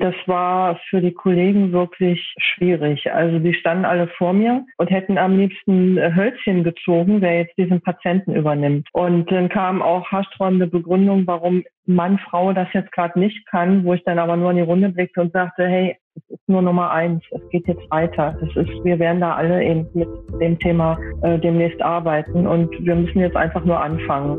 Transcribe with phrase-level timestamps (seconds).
[0.00, 3.12] Das war für die Kollegen wirklich schwierig.
[3.12, 7.82] Also die standen alle vor mir und hätten am liebsten Hölzchen gezogen, wer jetzt diesen
[7.82, 8.88] Patienten übernimmt.
[8.92, 13.92] Und dann kam auch haarsträubende Begründung, warum Mann, Frau das jetzt gerade nicht kann, wo
[13.92, 16.90] ich dann aber nur in die Runde blickte und sagte, hey, es ist nur Nummer
[16.90, 18.38] eins, es geht jetzt weiter.
[18.40, 20.08] Es ist, wir werden da alle eben mit
[20.40, 24.38] dem Thema äh, demnächst arbeiten und wir müssen jetzt einfach nur anfangen.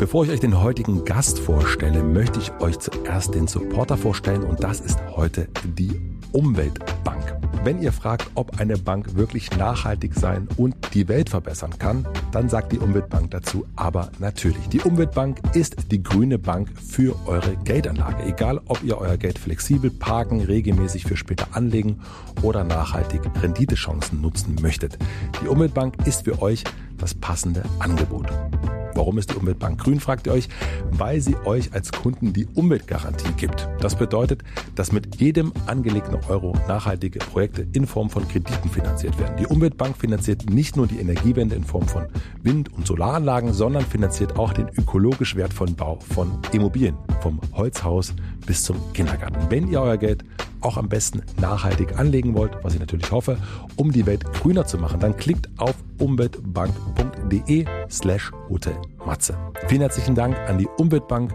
[0.00, 4.64] Bevor ich euch den heutigen Gast vorstelle, möchte ich euch zuerst den Supporter vorstellen und
[4.64, 6.00] das ist heute die
[6.32, 7.36] Umweltbank.
[7.64, 12.48] Wenn ihr fragt, ob eine Bank wirklich nachhaltig sein und die Welt verbessern kann, dann
[12.48, 14.70] sagt die Umweltbank dazu aber natürlich.
[14.70, 18.22] Die Umweltbank ist die grüne Bank für eure Geldanlage.
[18.22, 22.00] Egal, ob ihr euer Geld flexibel parken, regelmäßig für später anlegen
[22.40, 24.96] oder nachhaltig Renditechancen nutzen möchtet.
[25.42, 26.64] Die Umweltbank ist für euch
[26.96, 28.28] das passende Angebot.
[29.00, 30.50] Warum ist die Umweltbank grün, fragt ihr euch?
[30.90, 33.66] Weil sie euch als Kunden die Umweltgarantie gibt.
[33.80, 34.42] Das bedeutet,
[34.74, 39.38] dass mit jedem angelegten Euro nachhaltige Projekte in Form von Krediten finanziert werden.
[39.38, 42.08] Die Umweltbank finanziert nicht nur die Energiewende in Form von
[42.42, 48.12] Wind- und Solaranlagen, sondern finanziert auch den ökologisch wertvollen Bau von Immobilien, vom Holzhaus
[48.44, 49.38] bis zum Kindergarten.
[49.48, 50.24] Wenn ihr euer Geld
[50.60, 53.36] auch am besten nachhaltig anlegen wollt, was ich natürlich hoffe,
[53.76, 59.36] um die Welt grüner zu machen, dann klickt auf umweltbank.de slash Hotel Matze.
[59.68, 61.32] Vielen herzlichen Dank an die Umweltbank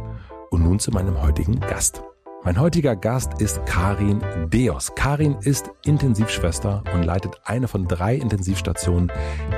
[0.52, 2.02] und nun zu meinem heutigen Gast.
[2.46, 4.22] Mein heutiger Gast ist Karin
[4.54, 4.94] Deos.
[4.94, 9.12] Karin ist Intensivschwester und leitet eine von drei Intensivstationen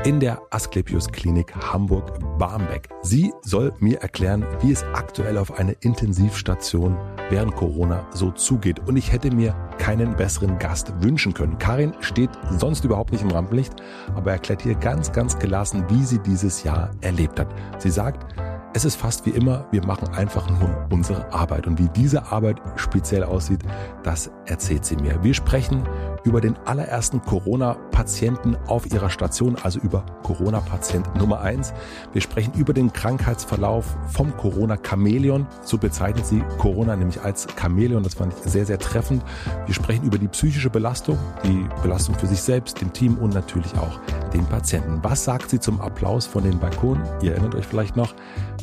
[0.06, 2.88] in der Asklepios Klinik Hamburg-Barmbek.
[3.02, 6.98] Sie soll mir erklären, wie es aktuell auf einer Intensivstation
[7.30, 8.80] während Corona so zugeht.
[8.88, 11.58] Und ich hätte mir keinen besseren Gast wünschen können.
[11.60, 13.74] Karin steht sonst überhaupt nicht im Rampenlicht,
[14.16, 17.54] aber erklärt hier ganz, ganz gelassen, wie sie dieses Jahr erlebt hat.
[17.80, 18.37] Sie sagt,
[18.74, 21.68] es ist fast wie immer, wir machen einfach nur unsere Arbeit.
[21.68, 23.62] Und wie diese Arbeit speziell aussieht,
[24.04, 25.24] das erzählt sie mir.
[25.24, 25.84] Wir sprechen
[26.24, 31.74] über den allerersten Corona-Patienten auf ihrer Station, also über Corona-Patient Nummer eins.
[32.14, 35.48] Wir sprechen über den Krankheitsverlauf vom Corona-Chamäleon.
[35.64, 38.04] So bezeichnet sie Corona nämlich als Chamäleon.
[38.04, 39.24] Das fand ich sehr, sehr treffend.
[39.66, 43.74] Wir sprechen über die psychische Belastung, die Belastung für sich selbst, dem Team und natürlich
[43.78, 44.00] auch
[44.34, 45.00] den Patienten.
[45.02, 47.02] Was sagt sie zum Applaus von den Balkonen?
[47.22, 48.14] Ihr erinnert euch vielleicht noch.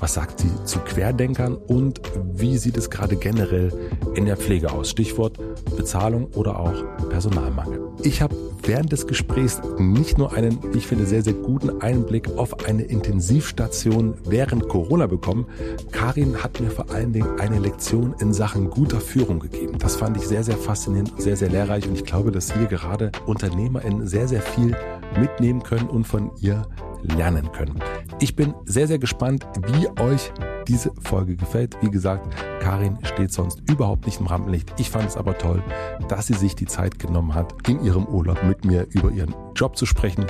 [0.00, 2.00] Was sagt sie zu Querdenkern und
[2.34, 3.72] wie sieht es gerade generell
[4.15, 4.91] in der Pflege aus?
[4.91, 5.38] Stichwort
[5.77, 6.75] Bezahlung oder auch
[7.09, 7.81] Personalmangel.
[8.03, 12.66] Ich habe während des Gesprächs nicht nur einen, ich finde, sehr, sehr guten Einblick auf
[12.66, 15.47] eine Intensivstation während Corona bekommen.
[15.93, 19.78] Karin hat mir vor allen Dingen eine Lektion in Sachen guter Führung gegeben.
[19.78, 23.12] Das fand ich sehr, sehr faszinierend sehr, sehr lehrreich und ich glaube, dass hier gerade
[23.27, 24.77] UnternehmerInnen sehr, sehr viel
[25.19, 26.66] mitnehmen können und von ihr
[27.04, 27.81] lernen können.
[28.20, 30.32] Ich bin sehr, sehr gespannt, wie euch
[30.66, 31.76] diese Folge gefällt.
[31.82, 34.72] Wie gesagt, Karin steht sonst überhaupt nicht im Rampenlicht.
[34.78, 35.62] Ich fand es aber toll,
[36.09, 39.76] dass sie sich die Zeit genommen hat, in ihrem Urlaub mit mir über ihren Job
[39.76, 40.26] zu sprechen.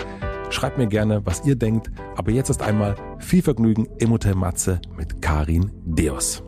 [0.51, 1.91] Schreibt mir gerne, was ihr denkt.
[2.17, 6.43] Aber jetzt ist einmal viel Vergnügen im Hotel Matze mit Karin Deos.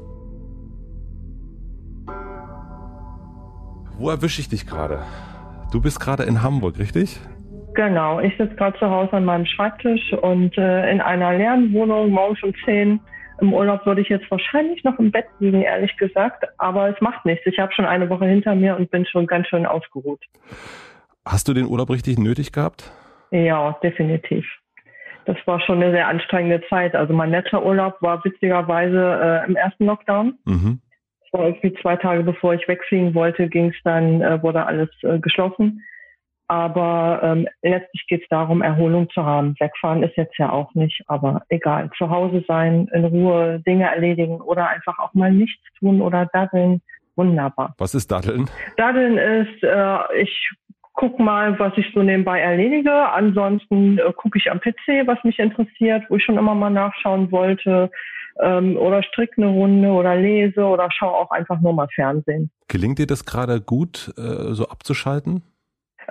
[3.98, 5.03] Wo erwische ich dich gerade?
[5.72, 7.19] Du bist gerade in Hamburg, richtig?
[7.76, 12.09] Genau, ich sitze gerade zu Hause an meinem Schreibtisch und äh, in einer leeren Wohnung
[12.09, 12.98] morgens um 10.
[13.42, 17.26] Im Urlaub würde ich jetzt wahrscheinlich noch im Bett liegen, ehrlich gesagt, aber es macht
[17.26, 17.44] nichts.
[17.44, 20.25] Ich habe schon eine Woche hinter mir und bin schon ganz schön ausgeruht.
[21.26, 22.91] Hast du den Urlaub richtig nötig gehabt?
[23.31, 24.47] Ja, definitiv.
[25.26, 26.94] Das war schon eine sehr anstrengende Zeit.
[26.94, 30.38] Also mein letzter Urlaub war witzigerweise äh, im ersten Lockdown.
[30.47, 30.81] Mhm.
[31.20, 34.88] Das war irgendwie zwei Tage bevor ich wegfliegen wollte, ging es dann, äh, wurde alles
[35.03, 35.82] äh, geschlossen.
[36.48, 39.54] Aber ähm, letztlich geht es darum, Erholung zu haben.
[39.58, 41.90] Wegfahren ist jetzt ja auch nicht, aber egal.
[41.98, 46.82] Zu Hause sein, in Ruhe Dinge erledigen oder einfach auch mal nichts tun oder daddeln.
[47.16, 47.75] Wunderbar.
[47.78, 48.48] Was ist Daddeln?
[48.76, 50.50] Daddeln ist, äh, ich
[50.93, 52.92] guck mal, was ich so nebenbei erledige.
[52.92, 57.32] Ansonsten äh, gucke ich am PC, was mich interessiert, wo ich schon immer mal nachschauen
[57.32, 57.90] wollte.
[58.40, 62.50] Ähm, oder stricke eine Runde oder lese oder schaue auch einfach nur mal Fernsehen.
[62.69, 65.42] Gelingt dir das gerade gut, äh, so abzuschalten?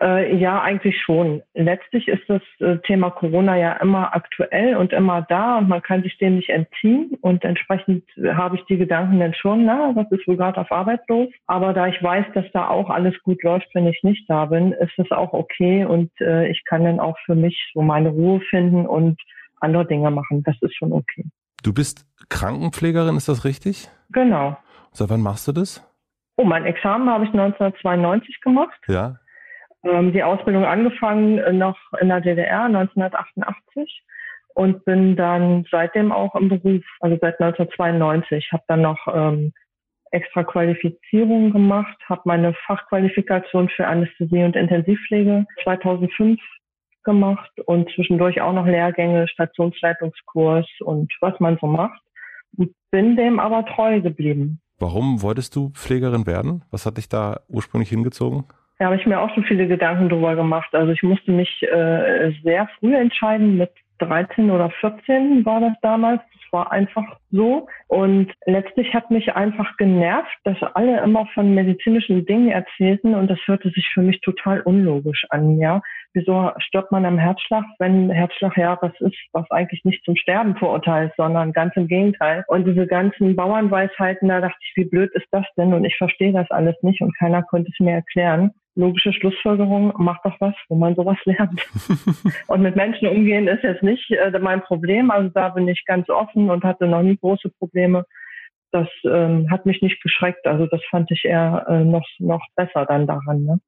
[0.02, 1.42] Äh, ja, eigentlich schon.
[1.54, 6.04] Letztlich ist das äh, Thema Corona ja immer aktuell und immer da und man kann
[6.04, 7.18] sich dem nicht entziehen.
[7.22, 8.04] Und entsprechend
[8.34, 11.30] habe ich die Gedanken dann schon, na, was ist wohl gerade auf Arbeit los?
[11.48, 14.74] Aber da ich weiß, dass da auch alles gut läuft, wenn ich nicht da bin,
[14.74, 18.42] ist das auch okay und äh, ich kann dann auch für mich so meine Ruhe
[18.50, 19.20] finden und
[19.62, 20.44] andere Dinge machen.
[20.44, 21.26] Das ist schon okay.
[21.64, 23.90] Du bist Krankenpflegerin, ist das richtig?
[24.12, 24.58] Genau.
[24.92, 25.82] Seit wann machst du das?
[26.38, 28.78] Oh, mein Examen habe ich 1992 gemacht.
[28.88, 29.20] Ja
[29.86, 34.04] ähm, die Ausbildung angefangen äh, noch in der DDR 1988
[34.56, 39.54] und bin dann seitdem auch im Beruf, also seit 1992, habe dann noch ähm,
[40.12, 46.40] extra Qualifizierung gemacht, habe meine Fachqualifikation für Anästhesie und Intensivpflege 2005
[47.04, 52.02] gemacht und zwischendurch auch noch Lehrgänge, Stationsleitungskurs und was man so macht.
[52.58, 54.62] Und bin dem aber treu geblieben.
[54.80, 56.64] Warum wolltest du Pflegerin werden?
[56.72, 58.46] Was hat dich da ursprünglich hingezogen?
[58.78, 60.74] Da habe ich mir auch schon viele Gedanken drüber gemacht.
[60.74, 63.58] Also ich musste mich äh, sehr früh entscheiden.
[63.58, 66.22] Mit 13 oder 14 war das damals.
[66.34, 67.68] Das war einfach so.
[67.88, 73.40] Und letztlich hat mich einfach genervt, dass alle immer von medizinischen Dingen erzählten und das
[73.46, 75.58] hörte sich für mich total unlogisch an.
[75.58, 75.82] Ja,
[76.14, 80.58] wieso stirbt man am Herzschlag, wenn Herzschlag ja was ist, was eigentlich nicht zum Sterben
[80.58, 82.44] verurteilt, sondern ganz im Gegenteil.
[82.48, 85.74] Und diese ganzen Bauernweisheiten, da dachte ich, wie blöd ist das denn?
[85.74, 90.22] Und ich verstehe das alles nicht und keiner konnte es mir erklären logische Schlussfolgerung, mach
[90.24, 91.62] doch was, wo man sowas lernt.
[92.48, 95.12] und mit Menschen umgehen ist jetzt nicht äh, mein Problem.
[95.12, 98.06] Also da bin ich ganz offen und hatte noch nie große Probleme.
[98.72, 100.46] Das ähm, hat mich nicht geschreckt.
[100.46, 103.44] Also das fand ich eher äh, noch, noch besser dann daran.
[103.44, 103.60] Ne?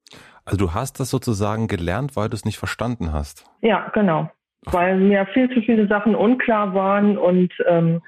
[0.44, 3.45] Also du hast das sozusagen gelernt, weil du es nicht verstanden hast.
[3.62, 4.30] Ja, genau.
[4.65, 8.01] Weil mir viel zu viele Sachen unklar waren und ähm,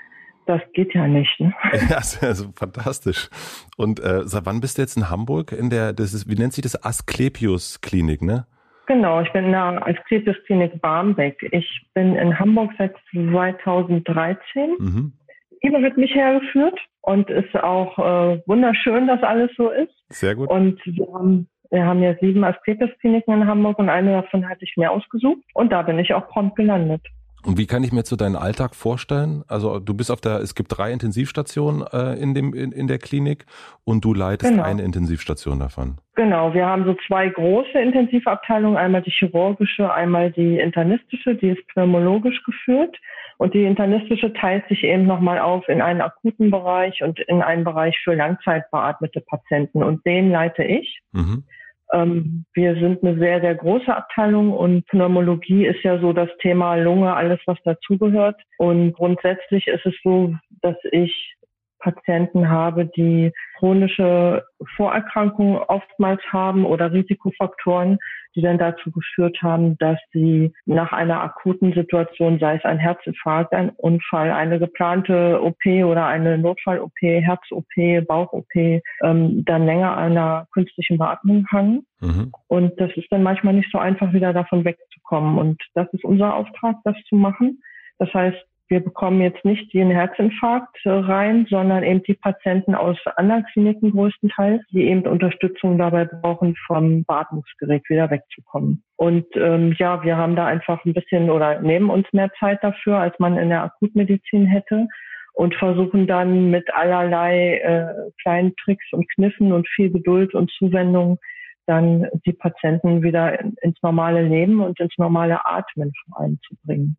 [0.49, 1.39] das geht ja nicht.
[1.39, 1.53] Ne?
[1.89, 3.29] Ja, also fantastisch.
[3.77, 5.51] Und äh, seit wann bist du jetzt in Hamburg?
[5.51, 6.83] In der, das ist, wie nennt sich das?
[6.83, 8.47] Asklepios Klinik, ne?
[8.87, 11.47] Genau, ich bin in der Asklepios Klinik Barmbek.
[11.51, 14.39] Ich bin in Hamburg seit 2013.
[14.79, 15.13] Mhm.
[15.61, 19.93] Ivo hat mich hergeführt und ist auch äh, wunderschön, dass alles so ist.
[20.09, 20.49] Sehr gut.
[20.49, 24.65] Und wir haben, wir haben ja sieben Asklepios Kliniken in Hamburg und eine davon hatte
[24.65, 27.01] ich mir ausgesucht und da bin ich auch prompt gelandet.
[27.45, 29.43] Und wie kann ich mir jetzt so deinen Alltag vorstellen?
[29.47, 32.97] Also du bist auf der, es gibt drei Intensivstationen äh, in dem in, in der
[32.97, 33.45] Klinik
[33.85, 34.63] und du leitest genau.
[34.63, 35.97] eine Intensivstation davon.
[36.15, 41.65] Genau, wir haben so zwei große Intensivabteilungen, einmal die chirurgische, einmal die internistische, die ist
[41.69, 42.97] pneumologisch geführt.
[43.37, 47.63] Und die internistische teilt sich eben nochmal auf in einen akuten Bereich und in einen
[47.63, 49.81] Bereich für langzeitbeatmete Patienten.
[49.81, 50.99] Und den leite ich.
[51.13, 51.45] Mhm.
[51.91, 56.75] Ähm, wir sind eine sehr, sehr große Abteilung und Pneumologie ist ja so das Thema
[56.75, 58.39] Lunge, alles was dazugehört.
[58.57, 61.35] Und grundsätzlich ist es so, dass ich
[61.79, 64.43] Patienten habe, die chronische
[64.75, 67.97] Vorerkrankungen oftmals haben oder Risikofaktoren,
[68.35, 73.53] die dann dazu geführt haben, dass sie nach einer akuten Situation, sei es ein Herzinfarkt,
[73.53, 80.97] ein Unfall, eine geplante OP oder eine Notfall-OP, Herz-OP, Bauch-OP, ähm, dann länger einer künstlichen
[80.97, 81.85] Beatmung hangen.
[82.01, 82.31] Mhm.
[82.47, 85.37] Und das ist dann manchmal nicht so einfach, wieder davon wegzukommen.
[85.37, 87.61] Und das ist unser Auftrag, das zu machen.
[87.97, 88.37] Das heißt,
[88.69, 94.61] wir bekommen jetzt nicht den Herzinfarkt rein, sondern eben die Patienten aus anderen Kliniken größtenteils,
[94.71, 98.83] die eben Unterstützung dabei brauchen, vom Beatmungsgerät wieder wegzukommen.
[98.95, 102.99] Und ähm, ja, wir haben da einfach ein bisschen oder nehmen uns mehr Zeit dafür,
[102.99, 104.87] als man in der Akutmedizin hätte
[105.33, 111.17] und versuchen dann mit allerlei äh, kleinen Tricks und Kniffen und viel Geduld und Zuwendung
[111.65, 116.97] dann die Patienten wieder ins normale Leben und ins normale Atmen vor allem zu bringen.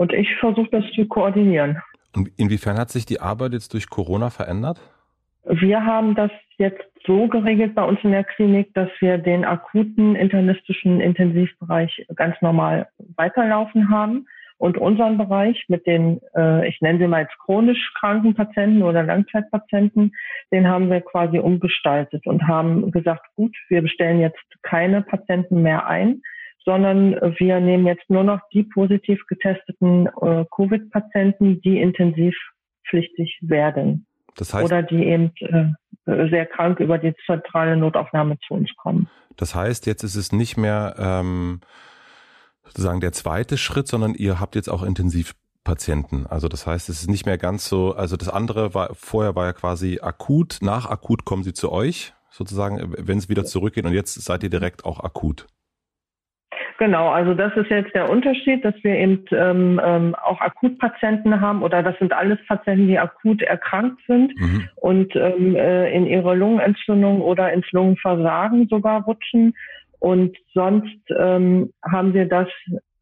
[0.00, 1.76] Und ich versuche das zu koordinieren.
[2.16, 4.80] Und inwiefern hat sich die Arbeit jetzt durch Corona verändert?
[5.44, 10.16] Wir haben das jetzt so geregelt bei uns in der Klinik, dass wir den akuten
[10.16, 14.26] internistischen Intensivbereich ganz normal weiterlaufen haben
[14.56, 19.02] und unseren Bereich mit den, äh, ich nenne sie mal jetzt chronisch kranken Patienten oder
[19.02, 20.12] Langzeitpatienten,
[20.50, 25.86] den haben wir quasi umgestaltet und haben gesagt, gut, wir bestellen jetzt keine Patienten mehr
[25.86, 26.22] ein,
[26.64, 34.06] sondern wir nehmen jetzt nur noch die positiv getesteten äh, Covid-Patienten, die intensivpflichtig werden.
[34.36, 39.08] Das heißt, oder die eben äh, sehr krank über die zentrale Notaufnahme zu uns kommen.
[39.36, 41.60] Das heißt, jetzt ist es nicht mehr ähm,
[42.64, 46.26] sozusagen der zweite Schritt, sondern ihr habt jetzt auch Intensivpatienten.
[46.26, 49.46] Also das heißt, es ist nicht mehr ganz so, also das andere war, vorher war
[49.46, 53.92] ja quasi akut, nach akut kommen sie zu euch, sozusagen, wenn es wieder zurückgeht und
[53.92, 55.46] jetzt seid ihr direkt auch akut.
[56.80, 61.62] Genau, also das ist jetzt der Unterschied, dass wir eben ähm, ähm, auch Akutpatienten haben
[61.62, 64.66] oder das sind alles Patienten, die akut erkrankt sind mhm.
[64.76, 69.54] und ähm, äh, in ihre Lungenentzündung oder ins Lungenversagen sogar rutschen
[69.98, 72.48] Und sonst ähm, haben wir das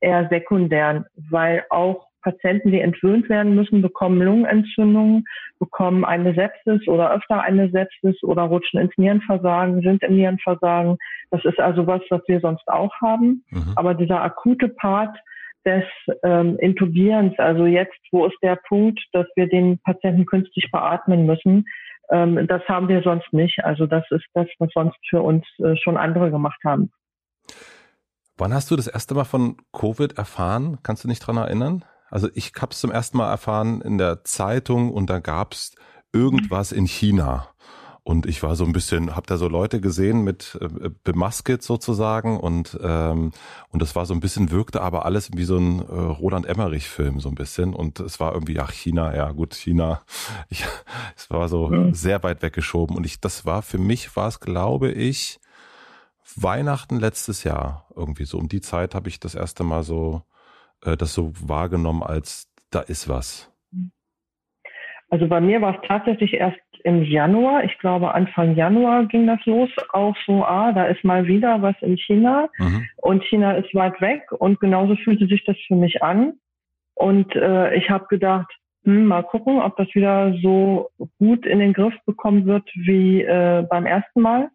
[0.01, 5.25] eher sekundär, weil auch Patienten, die entwöhnt werden müssen, bekommen Lungenentzündungen,
[5.59, 10.99] bekommen eine Sepsis oder öfter eine Sepsis oder rutschen ins Nierenversagen, sind im Nierenversagen.
[11.31, 13.45] Das ist also was, was wir sonst auch haben.
[13.51, 13.73] Mhm.
[13.77, 15.17] Aber dieser akute Part
[15.65, 15.85] des
[16.23, 21.67] ähm, Intubierens, also jetzt, wo ist der Punkt, dass wir den Patienten künstlich beatmen müssen,
[22.11, 23.63] ähm, das haben wir sonst nicht.
[23.65, 26.91] Also das ist das, was sonst für uns äh, schon andere gemacht haben.
[28.37, 30.79] Wann hast du das erste Mal von Covid erfahren?
[30.83, 31.85] Kannst du dich dran erinnern?
[32.11, 35.73] Also ich habe es zum ersten Mal erfahren in der Zeitung und da gab es
[36.13, 37.49] irgendwas in China.
[38.09, 42.41] Und ich war so ein bisschen, habe da so Leute gesehen mit äh, bemasket sozusagen
[42.41, 43.33] und ähm,
[43.69, 46.89] und das war so ein bisschen wirkte aber alles wie so ein äh, Roland Emmerich
[46.89, 50.01] Film so ein bisschen und es war irgendwie ach China ja gut China
[50.49, 50.65] ich,
[51.17, 51.93] es war so ja.
[51.93, 55.39] sehr weit weggeschoben und ich das war für mich war es glaube ich
[56.35, 60.23] Weihnachten letztes Jahr irgendwie so um die Zeit habe ich das erste Mal so
[60.85, 63.53] äh, das so wahrgenommen als da ist was?
[65.11, 69.45] Also bei mir war es tatsächlich erst im Januar, ich glaube Anfang Januar ging das
[69.47, 72.87] los, auch so, ah, da ist mal wieder was in China mhm.
[72.99, 76.35] und China ist weit weg und genauso fühlte sich das für mich an.
[76.95, 78.53] Und äh, ich habe gedacht,
[78.85, 83.67] hm, mal gucken, ob das wieder so gut in den Griff bekommen wird wie äh,
[83.69, 84.51] beim ersten Mal.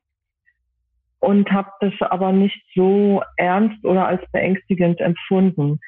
[1.20, 5.80] Und habe das aber nicht so ernst oder als beängstigend empfunden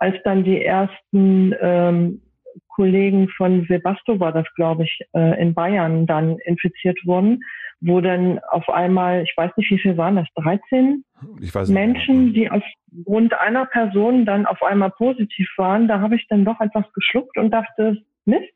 [0.00, 2.22] als dann die ersten ähm,
[2.68, 7.40] Kollegen von Webasto war das, glaube ich, äh, in Bayern dann infiziert wurden,
[7.80, 11.04] wo dann auf einmal, ich weiß nicht, wie viel waren das, 13
[11.68, 15.86] Menschen, die aufgrund einer Person dann auf einmal positiv waren.
[15.86, 18.54] Da habe ich dann doch etwas geschluckt und dachte, Mist,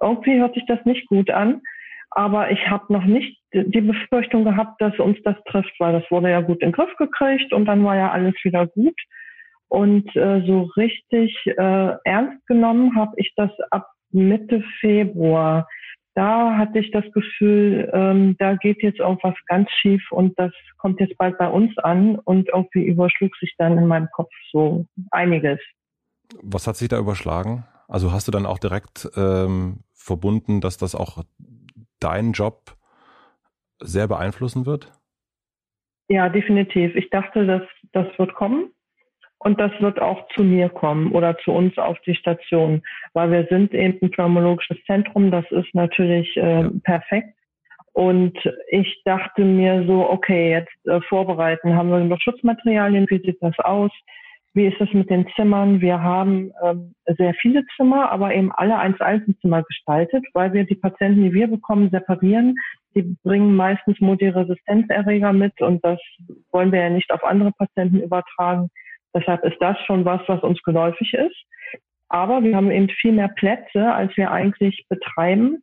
[0.00, 1.62] irgendwie hört sich das nicht gut an.
[2.10, 6.30] Aber ich habe noch nicht die Befürchtung gehabt, dass uns das trifft, weil das wurde
[6.30, 8.98] ja gut in den Griff gekriegt und dann war ja alles wieder gut.
[9.68, 15.68] Und äh, so richtig äh, ernst genommen habe ich das ab Mitte Februar.
[16.14, 20.98] Da hatte ich das Gefühl, ähm, da geht jetzt irgendwas ganz schief und das kommt
[21.00, 25.60] jetzt bald bei uns an und irgendwie überschlug sich dann in meinem Kopf so einiges.
[26.42, 27.64] Was hat sich da überschlagen?
[27.86, 31.22] Also hast du dann auch direkt ähm, verbunden, dass das auch
[32.00, 32.76] deinen Job
[33.80, 34.92] sehr beeinflussen wird?
[36.08, 36.94] Ja, definitiv.
[36.96, 38.72] Ich dachte, dass das wird kommen.
[39.40, 43.46] Und das wird auch zu mir kommen oder zu uns auf die Station, weil wir
[43.48, 45.30] sind eben ein pneumologisches Zentrum.
[45.30, 46.70] Das ist natürlich äh, ja.
[46.82, 47.34] perfekt.
[47.92, 51.74] Und ich dachte mir so, okay, jetzt äh, vorbereiten.
[51.74, 53.06] Haben wir noch Schutzmaterialien?
[53.08, 53.90] Wie sieht das aus?
[54.54, 55.80] Wie ist es mit den Zimmern?
[55.80, 60.74] Wir haben ähm, sehr viele Zimmer, aber eben alle eins Einzelzimmer gestaltet, weil wir die
[60.74, 62.56] Patienten, die wir bekommen, separieren.
[62.94, 66.00] Die bringen meistens Multiresistenzerreger mit und das
[66.50, 68.70] wollen wir ja nicht auf andere Patienten übertragen.
[69.14, 71.36] Deshalb ist das schon was, was uns geläufig ist.
[72.08, 75.62] Aber wir haben eben viel mehr Plätze, als wir eigentlich betreiben.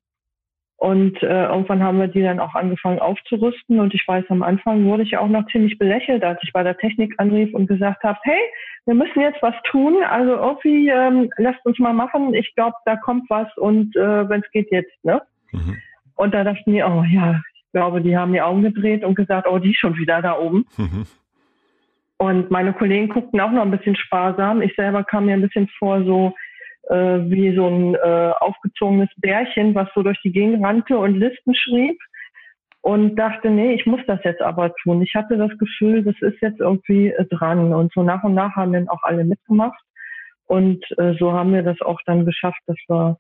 [0.78, 3.80] Und äh, irgendwann haben wir die dann auch angefangen aufzurüsten.
[3.80, 6.78] Und ich weiß, am Anfang wurde ich auch noch ziemlich belächelt, als ich bei der
[6.78, 8.42] Technik anrief und gesagt habe, hey,
[8.86, 10.04] wir müssen jetzt was tun.
[10.04, 12.34] Also irgendwie ähm, lasst uns mal machen.
[12.34, 15.04] Ich glaube, da kommt was und äh, wenn es geht jetzt.
[15.04, 15.22] Ne?
[15.52, 15.78] Mhm.
[16.16, 19.48] Und da dachten wir, oh ja, ich glaube, die haben die Augen gedreht und gesagt,
[19.50, 20.66] oh, die schon wieder da oben.
[20.78, 21.06] Mhm.
[22.18, 24.62] Und meine Kollegen guckten auch noch ein bisschen sparsam.
[24.62, 26.34] Ich selber kam mir ein bisschen vor so
[26.90, 31.54] äh, wie so ein äh, aufgezogenes Bärchen, was so durch die Gegend rannte und Listen
[31.56, 31.98] schrieb
[32.82, 35.02] und dachte, nee, ich muss das jetzt aber tun.
[35.02, 37.74] Ich hatte das Gefühl, das ist jetzt irgendwie äh, dran.
[37.74, 39.82] Und so nach und nach haben dann auch alle mitgemacht.
[40.46, 43.18] Und äh, so haben wir das auch dann geschafft, dass wir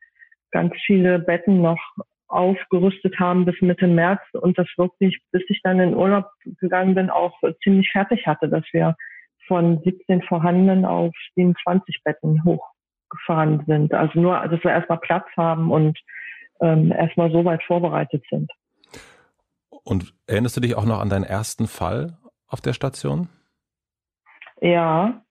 [0.51, 1.79] ganz viele Betten noch
[2.27, 6.29] aufgerüstet haben bis Mitte März und das wirklich, bis ich dann in Urlaub
[6.59, 8.95] gegangen bin, auch ziemlich fertig hatte, dass wir
[9.47, 13.93] von 17 vorhandenen auf 27 Betten hochgefahren sind.
[13.93, 15.99] Also nur, dass wir erstmal Platz haben und
[16.61, 18.51] ähm, erstmal so weit vorbereitet sind.
[19.83, 22.17] Und erinnerst du dich auch noch an deinen ersten Fall
[22.47, 23.29] auf der Station?
[24.61, 25.21] Ja,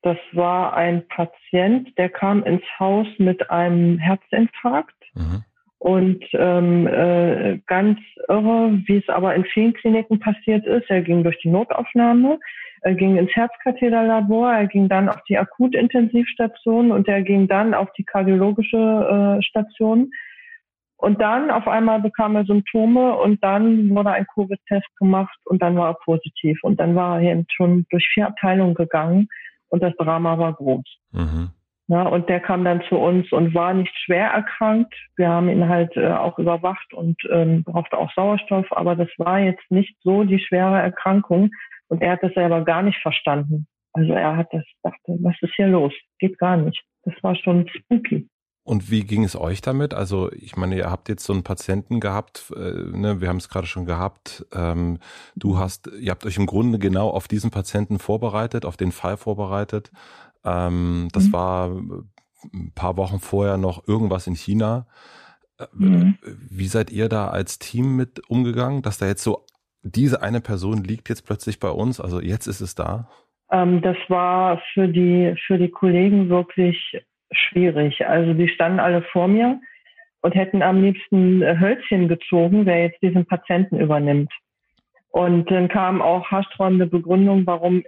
[0.00, 4.96] das war ein Patient, der kam ins Haus mit einem Herzinfarkt.
[5.14, 5.44] Mhm
[5.82, 7.98] und ähm, äh, ganz
[8.28, 10.88] irre, wie es aber in vielen Kliniken passiert ist.
[10.88, 12.38] Er ging durch die Notaufnahme,
[12.82, 17.88] er ging ins Herzkatheterlabor, er ging dann auf die Akutintensivstation und er ging dann auf
[17.98, 18.76] die kardiologische
[19.40, 20.12] äh, Station.
[20.98, 25.76] Und dann auf einmal bekam er Symptome und dann wurde ein Covid-Test gemacht und dann
[25.76, 26.60] war er positiv.
[26.62, 29.26] Und dann war er eben schon durch vier Abteilungen gegangen
[29.68, 30.84] und das Drama war groß.
[31.10, 31.50] Mhm.
[31.88, 34.94] Ja, und der kam dann zu uns und war nicht schwer erkrankt.
[35.16, 39.40] Wir haben ihn halt äh, auch überwacht und ähm, brauchte auch Sauerstoff, aber das war
[39.40, 41.50] jetzt nicht so die schwere Erkrankung.
[41.88, 43.66] Und er hat das selber gar nicht verstanden.
[43.92, 45.92] Also er hat das, dachte, was ist hier los?
[46.18, 46.82] Geht gar nicht.
[47.04, 48.28] Das war schon spooky.
[48.64, 49.92] Und wie ging es euch damit?
[49.92, 53.48] Also ich meine, ihr habt jetzt so einen Patienten gehabt, äh, ne, wir haben es
[53.48, 54.46] gerade schon gehabt.
[54.54, 54.98] Ähm,
[55.34, 59.16] du hast, ihr habt euch im Grunde genau auf diesen Patienten vorbereitet, auf den Fall
[59.16, 59.90] vorbereitet.
[60.44, 61.32] Ähm, das mhm.
[61.32, 61.70] war
[62.52, 64.86] ein paar Wochen vorher noch irgendwas in China.
[65.58, 66.18] Äh, mhm.
[66.22, 69.46] Wie seid ihr da als Team mit umgegangen, dass da jetzt so
[69.82, 72.00] diese eine Person liegt jetzt plötzlich bei uns?
[72.00, 73.08] Also jetzt ist es da.
[73.50, 76.78] Ähm, das war für die für die Kollegen wirklich
[77.30, 78.06] schwierig.
[78.06, 79.60] Also die standen alle vor mir
[80.22, 84.32] und hätten am liebsten Hölzchen gezogen, wer jetzt diesen Patienten übernimmt.
[85.10, 87.82] Und dann kam auch haarsträubende Begründung, warum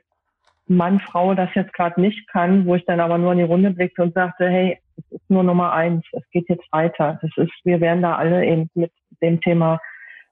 [0.66, 3.70] Mann, Frau das jetzt gerade nicht kann, wo ich dann aber nur in die Runde
[3.70, 7.18] blickte und sagte, hey, es ist nur Nummer eins, es geht jetzt weiter.
[7.20, 9.80] Das ist, wir werden da alle eben mit dem Thema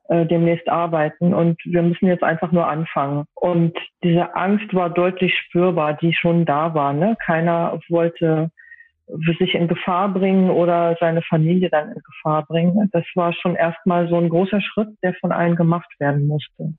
[0.09, 3.25] äh, demnächst arbeiten und wir müssen jetzt einfach nur anfangen.
[3.35, 6.93] Und diese Angst war deutlich spürbar, die schon da war.
[6.93, 7.17] Ne?
[7.25, 8.51] Keiner wollte
[9.39, 12.89] sich in Gefahr bringen oder seine Familie dann in Gefahr bringen.
[12.93, 16.75] Das war schon erstmal so ein großer Schritt, der von allen gemacht werden musste.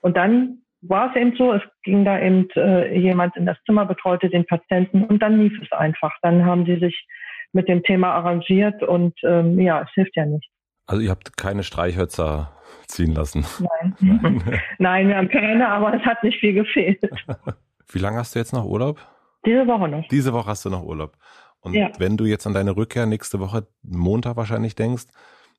[0.00, 3.84] Und dann war es eben so, es ging da eben äh, jemand in das Zimmer,
[3.84, 6.12] betreute den Patienten und dann lief es einfach.
[6.22, 7.06] Dann haben sie sich
[7.52, 10.48] mit dem Thema arrangiert und ähm, ja, es hilft ja nicht.
[10.86, 12.52] Also ihr habt keine Streichhölzer
[12.86, 13.44] ziehen lassen?
[13.58, 13.94] Nein.
[14.00, 14.60] Nein.
[14.78, 17.00] Nein, wir haben keine, aber es hat nicht viel gefehlt.
[17.92, 19.00] Wie lange hast du jetzt noch Urlaub?
[19.46, 20.06] Diese Woche noch.
[20.08, 21.16] Diese Woche hast du noch Urlaub.
[21.60, 21.90] Und ja.
[21.98, 25.06] wenn du jetzt an deine Rückkehr nächste Woche, Montag wahrscheinlich denkst,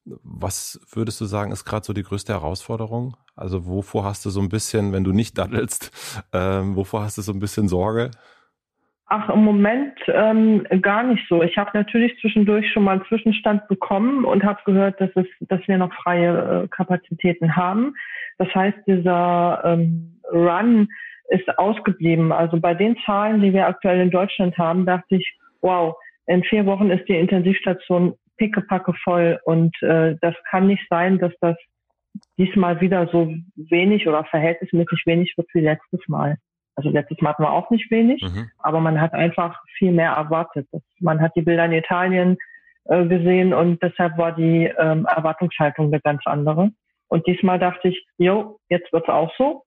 [0.06, 3.16] was würdest du sagen, ist gerade so die größte Herausforderung?
[3.36, 7.22] Also wovor hast du so ein bisschen, wenn du nicht daddelst, ähm, wovor hast du
[7.22, 8.12] so ein bisschen Sorge?
[9.12, 11.42] Ach, im Moment ähm, gar nicht so.
[11.42, 15.68] Ich habe natürlich zwischendurch schon mal einen Zwischenstand bekommen und habe gehört, dass es, dass
[15.68, 17.96] wir noch freie äh, Kapazitäten haben.
[18.38, 20.90] Das heißt, dieser ähm, Run
[21.30, 22.32] ist ausgeblieben.
[22.32, 25.96] Also bei den Zahlen, die wir aktuell in Deutschland haben, dachte ich, wow,
[26.28, 31.34] in vier Wochen ist die Intensivstation pickepacke voll und äh, das kann nicht sein, dass
[31.42, 31.56] das
[32.38, 36.38] diesmal wieder so wenig oder verhältnismäßig wenig wird wie letztes Mal.
[36.76, 38.50] Also letztes Mal hatten wir auch nicht wenig, mhm.
[38.58, 40.68] aber man hat einfach viel mehr erwartet.
[41.00, 42.38] Man hat die Bilder in Italien
[42.86, 46.72] äh, gesehen und deshalb war die ähm, Erwartungshaltung eine ganz andere.
[47.10, 49.64] Und diesmal dachte ich, jo, jetzt wird's auch so.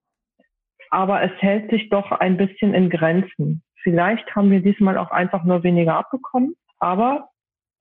[0.91, 3.63] Aber es hält sich doch ein bisschen in Grenzen.
[3.83, 7.29] Vielleicht haben wir diesmal auch einfach nur weniger abbekommen, aber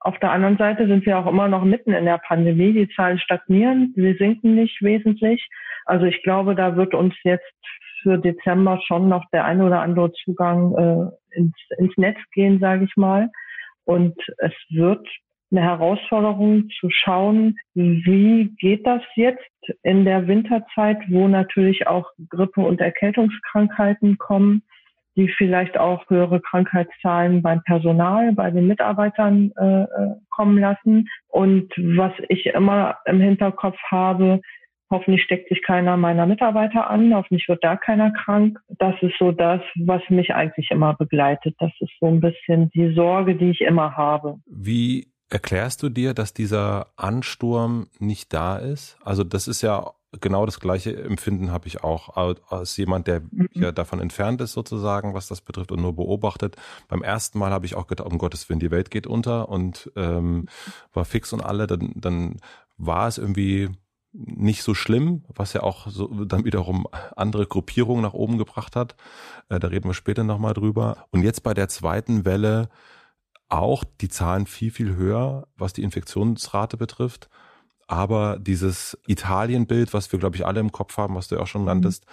[0.02, 2.74] auf der anderen Seite sind wir auch immer noch mitten in der Pandemie.
[2.74, 5.48] Die Zahlen stagnieren, sie sinken nicht wesentlich.
[5.86, 7.54] Also ich glaube, da wird uns jetzt
[8.02, 12.86] für Dezember schon noch der ein oder andere Zugang äh, ins, ins Netz gehen, sage
[12.86, 13.30] ich mal.
[13.86, 15.08] Und es wird
[15.52, 19.44] eine Herausforderung zu schauen, wie geht das jetzt
[19.84, 24.64] in der Winterzeit, wo natürlich auch Grippe und Erkältungskrankheiten kommen
[25.16, 29.88] die vielleicht auch höhere Krankheitszahlen beim Personal, bei den Mitarbeitern äh, äh,
[30.30, 31.10] kommen lassen.
[31.28, 34.42] Und was ich immer im Hinterkopf habe,
[34.90, 38.60] hoffentlich steckt sich keiner meiner Mitarbeiter an, hoffentlich wird da keiner krank.
[38.68, 41.56] Das ist so das, was mich eigentlich immer begleitet.
[41.60, 44.38] Das ist so ein bisschen die Sorge, die ich immer habe.
[44.46, 49.00] Wie erklärst du dir, dass dieser Ansturm nicht da ist?
[49.04, 53.50] Also das ist ja genau das gleiche Empfinden habe ich auch als jemand, der mhm.
[53.54, 56.58] ja davon entfernt ist sozusagen, was das betrifft und nur beobachtet.
[56.88, 59.92] Beim ersten Mal habe ich auch gedacht, um Gottes Willen, die Welt geht unter und
[59.96, 60.48] ähm,
[60.94, 61.68] war fix und alle.
[61.68, 62.38] Dann, dann
[62.78, 63.70] war es irgendwie
[64.14, 68.96] nicht so schlimm, was ja auch so dann wiederum andere Gruppierungen nach oben gebracht hat.
[69.48, 71.06] Äh, da reden wir später nochmal drüber.
[71.12, 72.70] Und jetzt bei der zweiten Welle
[73.48, 77.30] auch die Zahlen viel, viel höher, was die Infektionsrate betrifft.
[77.92, 81.48] Aber dieses Italien-Bild, was wir, glaube ich, alle im Kopf haben, was du ja auch
[81.48, 82.06] schon nanntest,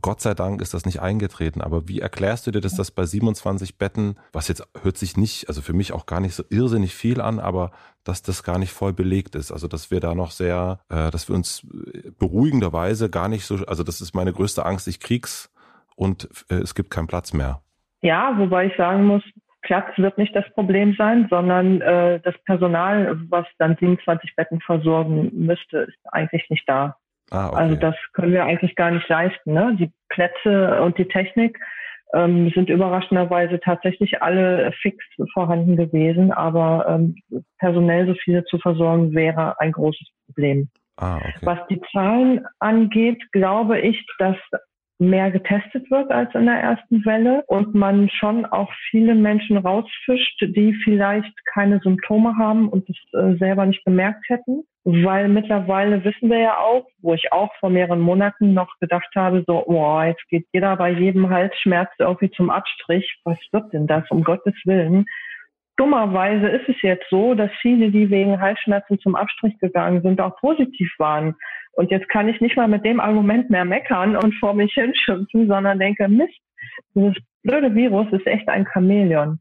[0.00, 1.62] Gott sei Dank ist das nicht eingetreten.
[1.62, 5.48] Aber wie erklärst du dir, dass das bei 27 Betten, was jetzt hört sich nicht,
[5.48, 7.72] also für mich auch gar nicht so irrsinnig viel an, aber
[8.04, 9.50] dass das gar nicht voll belegt ist.
[9.50, 11.66] Also dass wir da noch sehr, äh, dass wir uns
[12.20, 15.52] beruhigenderweise gar nicht so, also das ist meine größte Angst, ich krieg's
[15.96, 17.62] und äh, es gibt keinen Platz mehr.
[18.02, 19.24] Ja, wobei ich sagen muss,
[19.64, 25.30] Platz wird nicht das Problem sein, sondern äh, das Personal, was dann 27 Betten versorgen
[25.32, 26.96] müsste, ist eigentlich nicht da.
[27.30, 27.56] Ah, okay.
[27.56, 29.54] Also das können wir eigentlich gar nicht leisten.
[29.54, 29.74] Ne?
[29.78, 31.58] Die Plätze und die Technik
[32.12, 37.16] ähm, sind überraschenderweise tatsächlich alle fix vorhanden gewesen, aber ähm,
[37.58, 40.68] personell so viele zu versorgen wäre ein großes Problem.
[40.96, 41.34] Ah, okay.
[41.40, 44.36] Was die Zahlen angeht, glaube ich, dass
[45.08, 50.40] mehr getestet wird als in der ersten Welle und man schon auch viele Menschen rausfischt,
[50.40, 54.64] die vielleicht keine Symptome haben und es äh, selber nicht bemerkt hätten.
[54.86, 59.42] Weil mittlerweile wissen wir ja auch, wo ich auch vor mehreren Monaten noch gedacht habe,
[59.46, 63.18] so, oh, jetzt geht jeder bei jedem Halsschmerz irgendwie zum Abstrich.
[63.24, 65.06] Was wird denn das, um Gottes Willen?
[65.76, 70.36] Dummerweise ist es jetzt so, dass viele, die wegen Halsschmerzen zum Abstrich gegangen sind, auch
[70.36, 71.34] positiv waren.
[71.76, 75.48] Und jetzt kann ich nicht mal mit dem Argument mehr meckern und vor mich hinschimpfen,
[75.48, 76.38] sondern denke, Mist,
[76.94, 79.40] dieses blöde Virus ist echt ein Chamäleon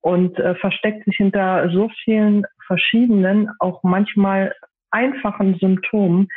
[0.00, 4.54] und äh, versteckt sich hinter so vielen verschiedenen, auch manchmal
[4.90, 6.28] einfachen Symptomen,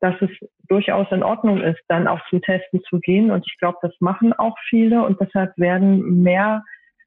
[0.00, 0.30] dass es
[0.68, 3.30] durchaus in Ordnung ist, dann auch zum Testen zu gehen.
[3.30, 6.62] Und ich glaube, das machen auch viele und deshalb werden mehr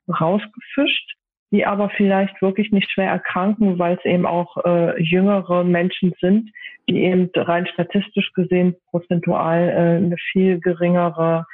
[0.07, 1.15] rausgefischt
[1.51, 6.51] die aber vielleicht wirklich nicht schwer erkranken, weil es eben auch äh, jüngere Menschen sind,
[6.87, 11.45] die eben rein statistisch gesehen prozentual äh, eine viel geringere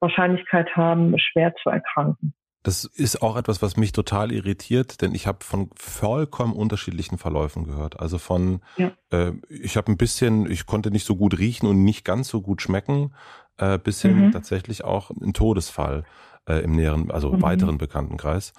[0.00, 2.34] Wahrscheinlichkeit haben, schwer zu erkranken.
[2.64, 7.64] Das ist auch etwas, was mich total irritiert, denn ich habe von vollkommen unterschiedlichen Verläufen
[7.64, 7.98] gehört.
[7.98, 8.92] Also von, ja.
[9.10, 12.40] äh, ich habe ein bisschen, ich konnte nicht so gut riechen und nicht ganz so
[12.40, 13.14] gut schmecken,
[13.58, 14.32] äh, bis hin mhm.
[14.32, 16.04] tatsächlich auch ein Todesfall
[16.48, 17.42] äh, im näheren, also mhm.
[17.42, 18.52] weiteren Bekanntenkreis.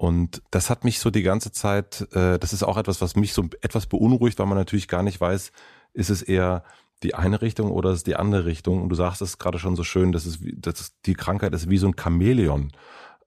[0.00, 3.34] Und das hat mich so die ganze Zeit, äh, das ist auch etwas, was mich
[3.34, 5.52] so etwas beunruhigt, weil man natürlich gar nicht weiß,
[5.92, 6.64] ist es eher
[7.02, 8.80] die eine Richtung oder ist es die andere Richtung.
[8.80, 11.76] Und du sagst es gerade schon so schön, dass es, dass die Krankheit ist wie
[11.76, 12.72] so ein Chamäleon.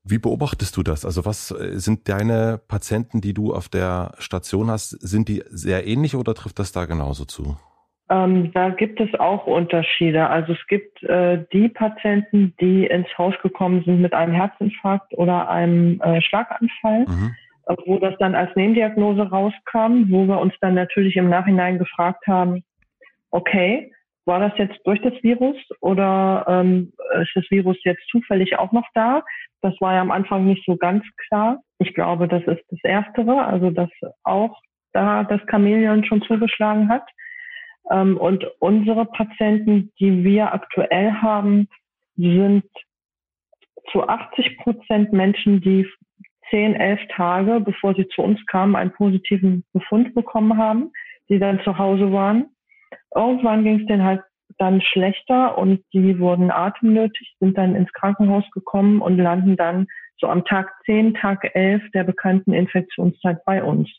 [0.04, 1.06] Wie beobachtest du das?
[1.06, 5.86] Also was äh, sind deine Patienten, die du auf der Station hast, sind die sehr
[5.86, 7.56] ähnlich oder trifft das da genauso zu?
[8.10, 10.30] Ähm, da gibt es auch Unterschiede.
[10.30, 15.50] Also es gibt äh, die Patienten, die ins Haus gekommen sind mit einem Herzinfarkt oder
[15.50, 17.36] einem äh, Schlaganfall, mhm.
[17.68, 22.28] äh, wo das dann als Nebendiagnose rauskam, wo wir uns dann natürlich im Nachhinein gefragt
[22.28, 22.64] haben,
[23.32, 23.92] okay,
[24.26, 28.88] war das jetzt durch das Virus oder ähm, ist das Virus jetzt zufällig auch noch
[28.94, 29.22] da?
[29.62, 31.62] Das war ja am Anfang nicht so ganz klar.
[31.80, 33.90] Ich glaube, das ist das Erstere, also dass
[34.24, 34.62] auch
[34.94, 37.04] da das Chamäleon schon zugeschlagen hat.
[37.94, 41.68] Ähm, und unsere Patienten, die wir aktuell haben,
[42.16, 42.64] sind
[43.92, 45.88] zu 80 Prozent Menschen, die
[46.50, 50.92] 10, 11 Tage, bevor sie zu uns kamen, einen positiven Befund bekommen haben,
[51.30, 52.48] die dann zu Hause waren.
[53.16, 54.22] Irgendwann ging es denen halt
[54.60, 60.28] dann schlechter und die wurden atemnötig, sind dann ins Krankenhaus gekommen und landen dann so
[60.28, 63.90] am Tag 10, Tag 11 der bekannten Infektionszeit bei uns.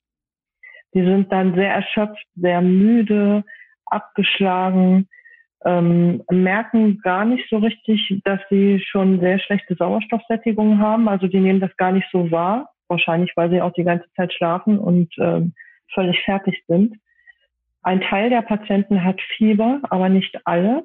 [0.95, 3.45] Die sind dann sehr erschöpft, sehr müde,
[3.87, 5.09] abgeschlagen,
[5.65, 11.09] ähm, merken gar nicht so richtig, dass sie schon sehr schlechte Sauerstoffsättigung haben.
[11.09, 12.71] Also die nehmen das gar nicht so wahr.
[12.89, 15.55] Wahrscheinlich, weil sie auch die ganze Zeit schlafen und ähm,
[15.95, 16.97] völlig fertig sind.
[17.83, 20.85] Ein Teil der Patienten hat Fieber, aber nicht alle.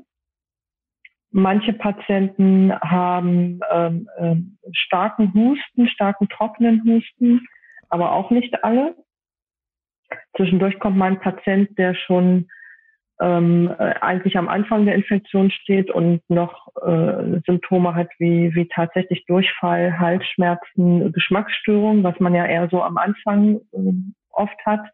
[1.32, 4.36] Manche Patienten haben ähm, äh,
[4.72, 7.46] starken Husten, starken trockenen Husten,
[7.90, 8.96] aber auch nicht alle.
[10.36, 12.50] Zwischendurch kommt mal ein Patient, der schon
[13.20, 18.68] ähm, äh, eigentlich am Anfang der Infektion steht und noch äh, Symptome hat wie, wie
[18.68, 23.94] tatsächlich Durchfall, Halsschmerzen, Geschmacksstörungen, was man ja eher so am Anfang äh,
[24.32, 24.86] oft hat.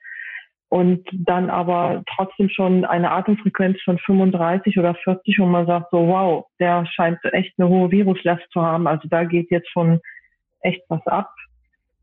[0.70, 6.08] Und dann aber trotzdem schon eine Atemfrequenz von 35 oder 40 und man sagt so,
[6.08, 8.88] wow, der scheint echt eine hohe Viruslast zu haben.
[8.88, 10.02] Also da geht jetzt schon
[10.62, 11.32] echt was ab.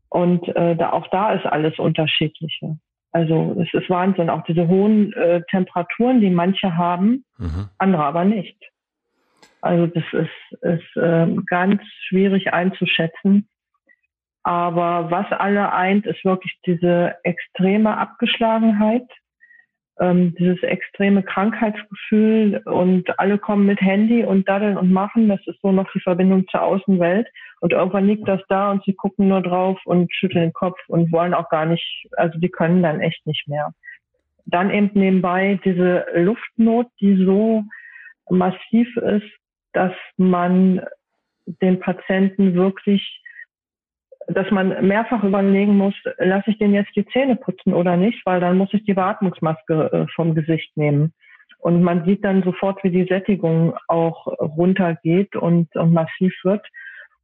[0.09, 2.77] Und äh, da, auch da ist alles Unterschiedliche.
[3.13, 7.69] Also es ist Wahnsinn, auch diese hohen äh, Temperaturen, die manche haben, mhm.
[7.77, 8.57] andere aber nicht.
[9.61, 13.47] Also das ist, ist äh, ganz schwierig einzuschätzen.
[14.41, 19.07] Aber was alle eint, ist wirklich diese extreme Abgeschlagenheit
[19.99, 25.29] ähm, dieses extreme Krankheitsgefühl und alle kommen mit Handy und daddeln und machen.
[25.29, 27.27] Das ist so noch die Verbindung zur Außenwelt.
[27.61, 31.11] Und irgendwann liegt das da und sie gucken nur drauf und schütteln den Kopf und
[31.11, 33.73] wollen auch gar nicht, also die können dann echt nicht mehr.
[34.45, 37.63] Dann eben nebenbei diese Luftnot, die so
[38.29, 39.29] massiv ist,
[39.73, 40.81] dass man
[41.45, 43.22] den Patienten wirklich
[44.27, 48.39] dass man mehrfach überlegen muss, lasse ich den jetzt die Zähne putzen oder nicht, weil
[48.39, 51.13] dann muss ich die Beatmungsmaske äh, vom Gesicht nehmen.
[51.59, 56.65] Und man sieht dann sofort, wie die Sättigung auch runtergeht und, und massiv wird.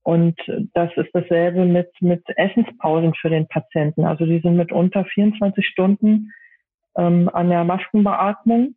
[0.04, 0.40] Und
[0.74, 4.06] das ist dasselbe mit, mit Essenspausen für den Patienten.
[4.06, 6.32] Also die sind mitunter 24 Stunden
[6.98, 8.76] ähm, an der Maskenbeatmung.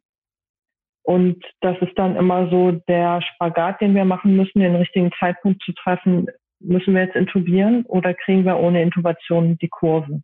[1.05, 5.63] Und das ist dann immer so der Spagat, den wir machen müssen, den richtigen Zeitpunkt
[5.63, 6.27] zu treffen
[6.65, 10.23] müssen wir jetzt intubieren oder kriegen wir ohne Intubation die Kurve?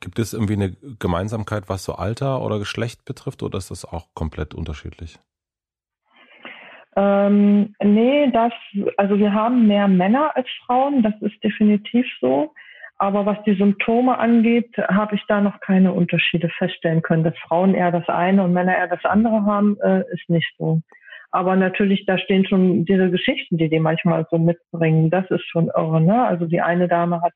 [0.00, 4.06] Gibt es irgendwie eine Gemeinsamkeit, was so Alter oder Geschlecht betrifft, oder ist das auch
[4.14, 5.18] komplett unterschiedlich?
[6.96, 8.52] Ähm, nee, das,
[8.96, 12.52] also wir haben mehr Männer als Frauen, das ist definitiv so.
[12.98, 17.24] Aber was die Symptome angeht, habe ich da noch keine Unterschiede feststellen können.
[17.24, 20.82] Dass Frauen eher das eine und Männer eher das andere haben, äh, ist nicht so.
[21.30, 25.10] Aber natürlich, da stehen schon diese Geschichten, die die manchmal so mitbringen.
[25.10, 26.00] Das ist schon irre.
[26.00, 26.24] Ne?
[26.26, 27.34] Also die eine Dame hat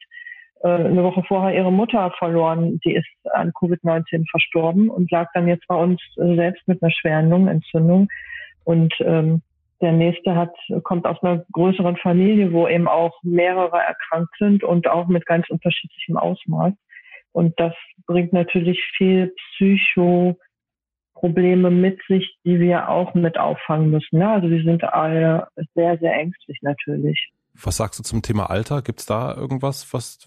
[0.63, 2.81] äh, eine Woche vorher ihre Mutter verloren.
[2.85, 6.91] Die ist an Covid-19 verstorben und lag dann jetzt bei uns äh, selbst mit einer
[6.91, 8.09] schweren Lungenentzündung.
[8.65, 9.43] Und ähm,
[9.81, 14.89] der nächste hat, kommt aus einer größeren Familie, wo eben auch mehrere erkrankt sind und
[14.89, 16.73] auch mit ganz unterschiedlichem Ausmaß.
[17.33, 17.75] Und das
[18.07, 19.35] bringt natürlich viel
[21.25, 24.21] Psychoprobleme mit sich, die wir auch mit auffangen müssen.
[24.21, 27.31] Ja, also die sind alle sehr, sehr ängstlich natürlich.
[27.55, 28.83] Was sagst du zum Thema Alter?
[28.83, 30.27] Gibt es da irgendwas, was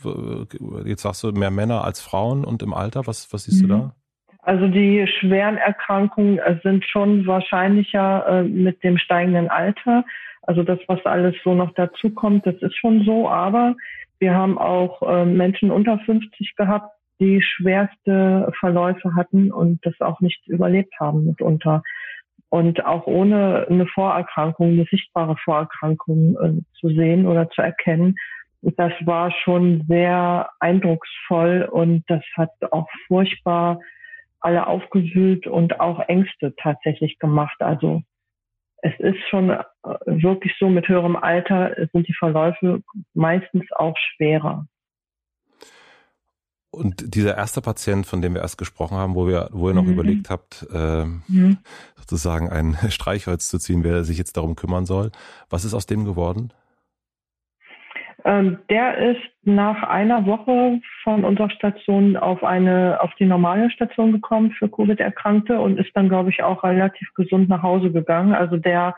[0.85, 3.05] jetzt sagst du mehr Männer als Frauen und im Alter?
[3.05, 3.67] Was, was siehst mhm.
[3.67, 3.95] du da?
[4.41, 10.05] Also die schweren Erkrankungen äh, sind schon wahrscheinlicher äh, mit dem steigenden Alter.
[10.43, 13.27] Also das, was alles so noch dazu kommt, das ist schon so.
[13.27, 13.75] Aber
[14.19, 20.19] wir haben auch äh, Menschen unter 50 gehabt, die schwerste Verläufe hatten und das auch
[20.19, 21.83] nicht überlebt haben mitunter.
[22.49, 28.15] Und auch ohne eine Vorerkrankung, eine sichtbare Vorerkrankung äh, zu sehen oder zu erkennen,
[28.61, 33.79] das war schon sehr eindrucksvoll und das hat auch furchtbar
[34.39, 37.57] alle aufgewühlt und auch Ängste tatsächlich gemacht.
[37.59, 38.01] Also
[38.81, 39.63] es ist schon äh,
[40.05, 42.81] wirklich so, mit höherem Alter sind die Verläufe
[43.13, 44.65] meistens auch schwerer.
[46.69, 49.83] Und dieser erste Patient, von dem wir erst gesprochen haben, wo wir, wo ihr noch
[49.83, 49.93] mhm.
[49.93, 51.57] überlegt habt, äh, mhm.
[51.95, 55.11] sozusagen ein Streichholz zu ziehen, wer sich jetzt darum kümmern soll,
[55.49, 56.51] was ist aus dem geworden?
[58.25, 64.11] Ähm, der ist nach einer Woche von unserer Station auf eine, auf die normale Station
[64.11, 68.33] gekommen für Covid-Erkrankte und ist dann, glaube ich, auch relativ gesund nach Hause gegangen.
[68.33, 68.95] Also der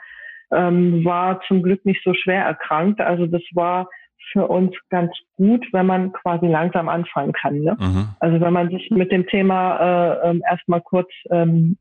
[0.51, 3.01] ähm, war zum Glück nicht so schwer erkrankt.
[3.01, 3.89] Also das war
[4.31, 7.59] für uns ganz gut, wenn man quasi langsam anfangen kann.
[7.59, 7.77] Ne?
[7.79, 8.07] Mhm.
[8.19, 11.77] Also wenn man sich mit dem Thema äh, ähm, erstmal kurz ähm,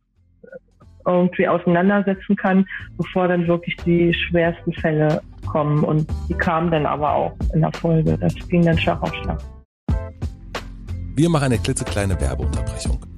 [1.07, 5.83] irgendwie auseinandersetzen kann, bevor dann wirklich die schwersten Fälle kommen.
[5.83, 8.16] Und die kamen dann aber auch in der Folge.
[8.18, 9.38] Das ging dann Schlag auf Schlag.
[11.16, 13.17] Wir machen eine klitzekleine Werbeunterbrechung.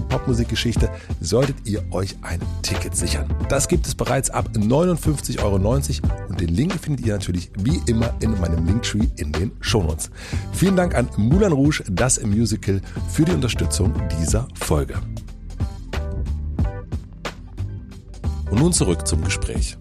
[0.07, 3.33] Popmusikgeschichte, solltet ihr euch ein Ticket sichern.
[3.49, 5.55] Das gibt es bereits ab 59,90 Euro
[6.29, 10.11] und den Link findet ihr natürlich wie immer in meinem Linktree in den Shownotes.
[10.53, 14.95] Vielen Dank an Moulin Rouge, das Musical, für die Unterstützung dieser Folge.
[18.49, 19.77] Und nun zurück zum Gespräch.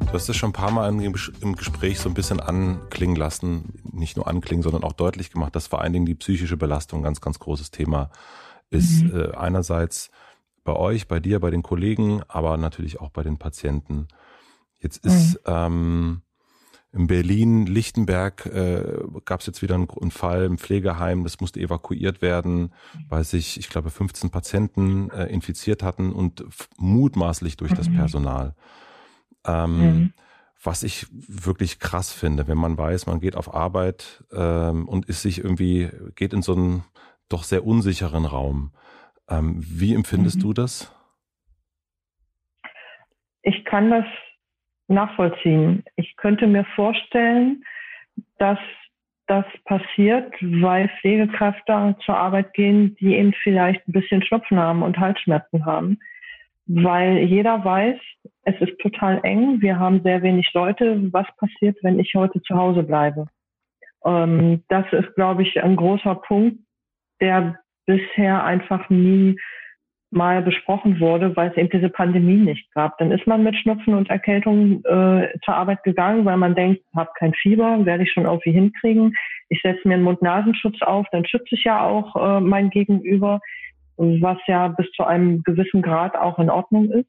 [0.00, 4.16] Du hast es schon ein paar Mal im Gespräch so ein bisschen anklingen lassen, nicht
[4.16, 7.20] nur anklingen, sondern auch deutlich gemacht, dass vor allen Dingen die psychische Belastung ein ganz,
[7.20, 8.10] ganz großes Thema
[8.70, 9.02] ist.
[9.02, 9.20] Mhm.
[9.20, 10.10] Äh, einerseits
[10.64, 14.08] bei euch, bei dir, bei den Kollegen, aber natürlich auch bei den Patienten.
[14.78, 15.40] Jetzt ist mhm.
[15.46, 16.22] ähm,
[16.92, 21.60] in Berlin, Lichtenberg, äh, gab es jetzt wieder einen, einen, Fall im Pflegeheim, das musste
[21.60, 22.72] evakuiert werden,
[23.08, 26.44] weil sich, ich glaube, 15 Patienten äh, infiziert hatten und
[26.78, 27.76] mutmaßlich durch mhm.
[27.76, 28.54] das Personal.
[29.46, 30.12] Ähm, mhm.
[30.62, 35.22] Was ich wirklich krass finde, wenn man weiß, man geht auf Arbeit ähm, und ist
[35.22, 36.84] sich irgendwie, geht in so einen
[37.28, 38.72] doch sehr unsicheren Raum.
[39.28, 40.42] Ähm, wie empfindest mhm.
[40.42, 40.92] du das?
[43.42, 44.06] Ich kann das
[44.88, 45.84] nachvollziehen.
[45.96, 47.64] Ich könnte mir vorstellen,
[48.38, 48.58] dass
[49.26, 54.98] das passiert, weil Pflegekräfte zur Arbeit gehen, die eben vielleicht ein bisschen Schnupfen haben und
[54.98, 55.98] Halsschmerzen haben
[56.66, 57.98] weil jeder weiß,
[58.42, 62.56] es ist total eng, wir haben sehr wenig Leute, was passiert, wenn ich heute zu
[62.56, 63.26] Hause bleibe.
[64.04, 66.58] Ähm, das ist, glaube ich, ein großer Punkt,
[67.20, 69.36] der bisher einfach nie
[70.10, 72.96] mal besprochen wurde, weil es eben diese Pandemie nicht gab.
[72.98, 77.10] Dann ist man mit Schnupfen und Erkältung äh, zur Arbeit gegangen, weil man denkt, habe
[77.18, 79.14] kein Fieber, werde ich schon irgendwie hinkriegen.
[79.48, 83.40] Ich setze mir einen Mund-Nasenschutz auf, dann schütze ich ja auch äh, mein Gegenüber,
[83.96, 87.08] was ja bis zu einem gewissen Grad auch in Ordnung ist.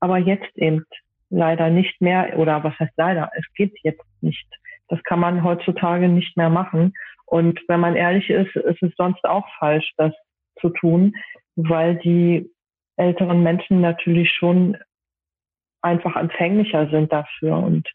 [0.00, 0.84] Aber jetzt eben
[1.30, 4.46] leider nicht mehr, oder was heißt leider, es geht jetzt nicht.
[4.88, 6.92] Das kann man heutzutage nicht mehr machen.
[7.26, 10.12] Und wenn man ehrlich ist, ist es sonst auch falsch, das
[10.60, 11.14] zu tun,
[11.56, 12.50] weil die
[12.96, 14.76] älteren Menschen natürlich schon
[15.80, 17.88] einfach empfänglicher sind dafür und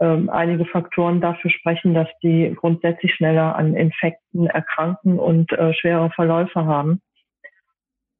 [0.00, 6.10] ähm, einige Faktoren dafür sprechen, dass die grundsätzlich schneller an Infekten erkranken und äh, schwere
[6.10, 7.00] Verläufe haben.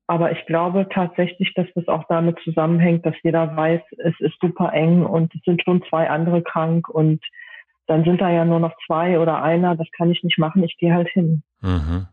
[0.09, 4.73] Aber ich glaube tatsächlich, dass das auch damit zusammenhängt, dass jeder weiß, es ist super
[4.73, 7.23] eng und es sind schon zwei andere krank und
[7.87, 10.79] dann sind da ja nur noch zwei oder einer, das kann ich nicht machen, ich
[10.79, 11.43] gehe halt hin.
[11.61, 12.07] Mhm.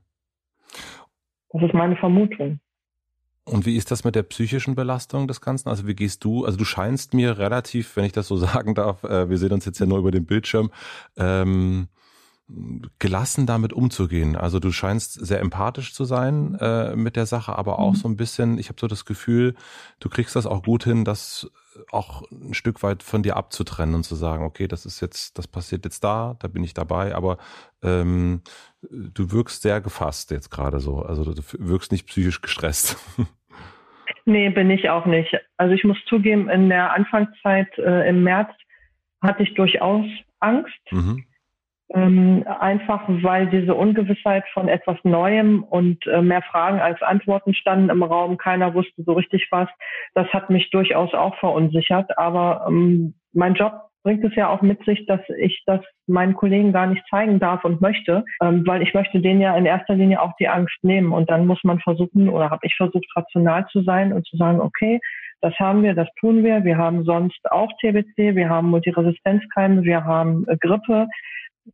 [1.51, 2.59] Das ist meine Vermutung.
[3.45, 5.69] Und wie ist das mit der psychischen Belastung des Ganzen?
[5.69, 9.05] Also wie gehst du, also du scheinst mir relativ, wenn ich das so sagen darf,
[9.05, 10.69] äh, wir sehen uns jetzt ja nur über den Bildschirm,
[11.15, 11.87] ähm,
[12.99, 14.35] gelassen damit umzugehen.
[14.35, 17.95] Also du scheinst sehr empathisch zu sein äh, mit der Sache, aber auch mhm.
[17.95, 19.55] so ein bisschen, ich habe so das Gefühl,
[19.99, 21.51] du kriegst das auch gut hin, das
[21.91, 25.47] auch ein Stück weit von dir abzutrennen und zu sagen, okay, das ist jetzt, das
[25.47, 27.37] passiert jetzt da, da bin ich dabei, aber
[27.81, 28.41] ähm,
[28.81, 30.99] du wirkst sehr gefasst jetzt gerade so.
[30.99, 32.97] Also du wirkst nicht psychisch gestresst.
[34.27, 35.35] Nee, bin ich auch nicht.
[35.57, 38.49] Also ich muss zugeben, in der Anfangszeit äh, im März
[39.21, 40.05] hatte ich durchaus
[40.39, 40.73] Angst.
[40.89, 41.25] Mhm
[41.93, 47.89] ähm, einfach weil diese Ungewissheit von etwas Neuem und äh, mehr Fragen als Antworten standen
[47.89, 48.37] im Raum.
[48.37, 49.69] Keiner wusste so richtig was.
[50.13, 52.17] Das hat mich durchaus auch verunsichert.
[52.17, 56.71] Aber ähm, mein Job bringt es ja auch mit sich, dass ich das meinen Kollegen
[56.73, 60.21] gar nicht zeigen darf und möchte, ähm, weil ich möchte denen ja in erster Linie
[60.21, 61.11] auch die Angst nehmen.
[61.11, 64.59] Und dann muss man versuchen, oder habe ich versucht, rational zu sein und zu sagen,
[64.59, 64.99] okay,
[65.41, 66.63] das haben wir, das tun wir.
[66.63, 71.07] Wir haben sonst auch TBC, wir haben Multiresistenzkeime, wir haben äh, Grippe.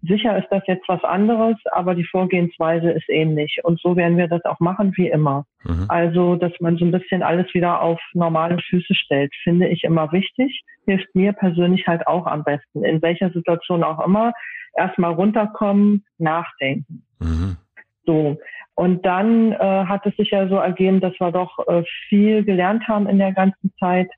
[0.03, 3.59] Sicher ist das jetzt was anderes, aber die Vorgehensweise ist ähnlich.
[3.63, 5.45] Und so werden wir das auch machen wie immer.
[5.63, 5.85] Mhm.
[5.89, 10.11] Also, dass man so ein bisschen alles wieder auf normale Füße stellt, finde ich immer
[10.13, 10.63] wichtig.
[10.85, 12.85] Hilft mir persönlich halt auch am besten.
[12.85, 14.31] In welcher Situation auch immer.
[14.77, 17.03] Erstmal runterkommen, nachdenken.
[17.19, 17.57] Mhm.
[18.05, 18.39] So.
[18.75, 22.87] Und dann äh, hat es sich ja so ergeben, dass wir doch äh, viel gelernt
[22.87, 24.09] haben in der ganzen Zeit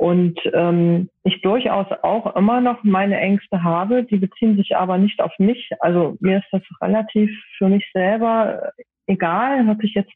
[0.00, 5.20] und ähm, ich durchaus auch immer noch meine Ängste habe, die beziehen sich aber nicht
[5.20, 5.70] auf mich.
[5.80, 8.72] Also mir ist das relativ für mich selber
[9.06, 10.12] egal, hört sich jetzt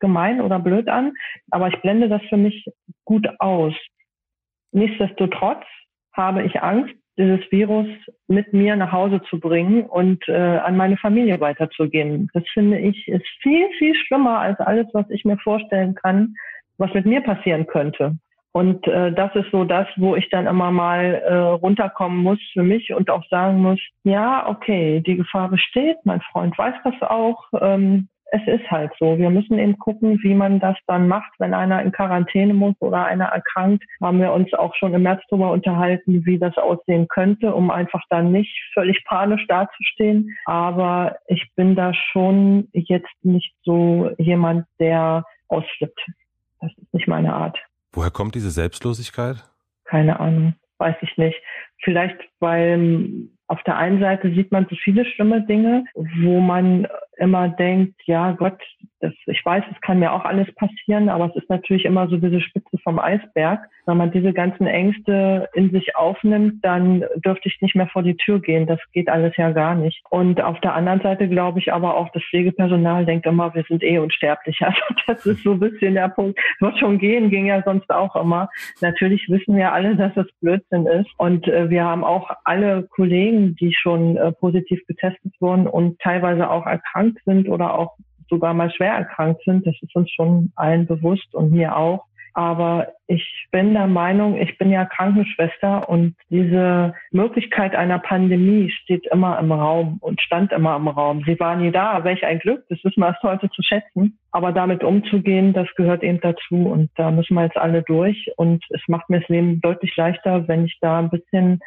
[0.00, 1.12] gemein oder blöd an,
[1.52, 2.66] aber ich blende das für mich
[3.04, 3.74] gut aus.
[4.72, 5.64] Nichtsdestotrotz
[6.14, 7.86] habe ich Angst, dieses Virus
[8.26, 12.28] mit mir nach Hause zu bringen und äh, an meine Familie weiterzugeben.
[12.34, 16.34] Das finde ich ist viel, viel schlimmer als alles, was ich mir vorstellen kann,
[16.76, 18.18] was mit mir passieren könnte.
[18.58, 22.64] Und äh, das ist so das, wo ich dann immer mal äh, runterkommen muss für
[22.64, 27.44] mich und auch sagen muss, ja, okay, die Gefahr besteht, mein Freund weiß das auch.
[27.60, 29.16] Ähm, es ist halt so.
[29.16, 33.04] Wir müssen eben gucken, wie man das dann macht, wenn einer in Quarantäne muss oder
[33.04, 33.84] einer erkrankt.
[34.02, 38.02] Haben wir uns auch schon im März darüber unterhalten, wie das aussehen könnte, um einfach
[38.10, 40.36] dann nicht völlig panisch dazustehen.
[40.46, 46.00] Aber ich bin da schon jetzt nicht so jemand, der ausflippt.
[46.60, 47.56] Das ist nicht meine Art.
[47.92, 49.44] Woher kommt diese Selbstlosigkeit?
[49.84, 51.36] Keine Ahnung, weiß ich nicht.
[51.82, 56.86] Vielleicht, weil auf der einen Seite sieht man so viele schlimme Dinge, wo man
[57.18, 58.60] immer denkt, ja Gott,
[59.00, 62.16] das, ich weiß, es kann mir auch alles passieren, aber es ist natürlich immer so
[62.16, 63.60] diese Spitze vom Eisberg.
[63.86, 68.16] Wenn man diese ganzen Ängste in sich aufnimmt, dann dürfte ich nicht mehr vor die
[68.16, 68.66] Tür gehen.
[68.66, 70.02] Das geht alles ja gar nicht.
[70.10, 73.82] Und auf der anderen Seite glaube ich aber auch, das Pflegepersonal denkt immer, wir sind
[73.82, 74.60] eh unsterblich.
[74.68, 76.38] Also das ist so ein bisschen der Punkt.
[76.60, 78.50] Wird schon gehen, ging ja sonst auch immer.
[78.82, 81.08] Natürlich wissen wir alle, dass es Blödsinn ist.
[81.16, 86.50] Und äh, wir haben auch alle Kollegen, die schon äh, positiv getestet wurden und teilweise
[86.50, 87.96] auch erkrankt sind oder auch
[88.28, 89.66] sogar mal schwer erkrankt sind.
[89.66, 92.04] Das ist uns schon allen bewusst und mir auch.
[92.38, 99.08] Aber ich bin der Meinung, ich bin ja Krankenschwester und diese Möglichkeit einer Pandemie steht
[99.10, 101.24] immer im Raum und stand immer im Raum.
[101.26, 102.04] Sie war nie da.
[102.04, 104.18] Welch ein Glück, das wissen wir erst heute zu schätzen.
[104.30, 108.30] Aber damit umzugehen, das gehört eben dazu und da müssen wir jetzt alle durch.
[108.36, 111.58] Und es macht mir das Leben deutlich leichter, wenn ich da ein bisschen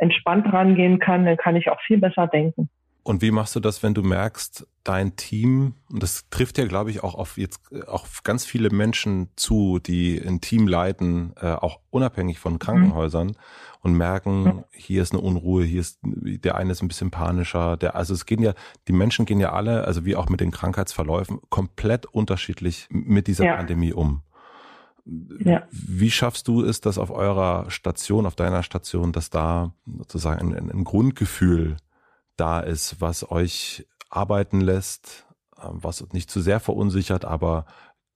[0.00, 2.68] entspannt rangehen kann, dann kann ich auch viel besser denken.
[3.02, 6.90] Und wie machst du das, wenn du merkst, dein Team, und das trifft ja, glaube
[6.90, 11.80] ich, auch auf jetzt auch ganz viele Menschen zu, die ein Team leiten, äh, auch
[11.90, 13.36] unabhängig von Krankenhäusern mhm.
[13.80, 14.64] und merken, mhm.
[14.72, 18.26] hier ist eine Unruhe, hier ist der eine ist ein bisschen panischer, der also es
[18.26, 18.52] gehen ja
[18.86, 23.46] die Menschen gehen ja alle, also wie auch mit den Krankheitsverläufen komplett unterschiedlich mit dieser
[23.46, 23.56] ja.
[23.56, 24.22] Pandemie um.
[25.40, 25.66] Ja.
[25.70, 30.70] Wie schaffst du es, dass auf eurer Station, auf deiner Station, dass da sozusagen ein,
[30.70, 31.76] ein Grundgefühl
[32.36, 35.26] da ist, was euch arbeiten lässt,
[35.60, 37.66] ähm, was nicht zu sehr verunsichert, aber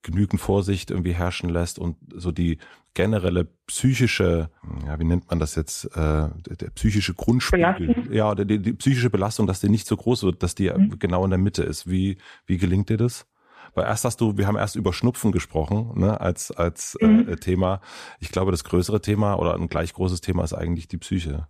[0.03, 2.59] genügend Vorsicht irgendwie herrschen lässt und so die
[2.93, 4.49] generelle psychische,
[4.85, 8.13] ja, wie nennt man das jetzt, äh, der, der psychische Grundspiegel, Belastung.
[8.13, 10.97] ja, die, die, psychische Belastung, dass die nicht so groß wird, dass die mhm.
[10.99, 11.89] genau in der Mitte ist.
[11.89, 13.27] Wie, wie gelingt dir das?
[13.75, 17.29] Weil erst hast du, wir haben erst über Schnupfen gesprochen, ne, als, als äh, mhm.
[17.29, 17.81] äh, Thema.
[18.19, 21.45] Ich glaube, das größere Thema oder ein gleich großes Thema ist eigentlich die Psyche.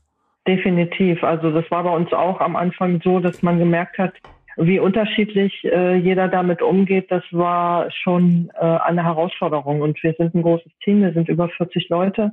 [0.47, 1.23] Definitiv.
[1.23, 4.13] Also das war bei uns auch am Anfang so, dass man gemerkt hat,
[4.57, 9.81] wie unterschiedlich äh, jeder damit umgeht, das war schon äh, eine Herausforderung.
[9.81, 12.31] Und wir sind ein großes Team, wir sind über 40 Leute.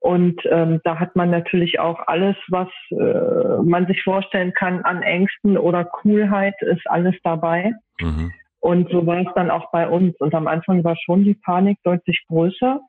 [0.00, 5.02] Und ähm, da hat man natürlich auch alles, was äh, man sich vorstellen kann an
[5.02, 7.72] Ängsten oder Coolheit, ist alles dabei.
[7.98, 8.30] Mhm.
[8.64, 10.18] Und so war es dann auch bei uns.
[10.20, 12.80] Und am Anfang war schon die Panik deutlich größer.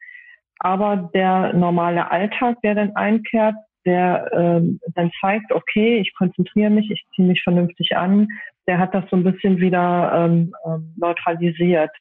[0.59, 3.55] Aber der normale Alltag, der dann einkehrt,
[3.85, 8.29] der ähm, dann zeigt, okay, ich konzentriere mich, ich ziehe mich vernünftig an,
[8.67, 11.91] der hat das so ein bisschen wieder ähm, ähm, neutralisiert.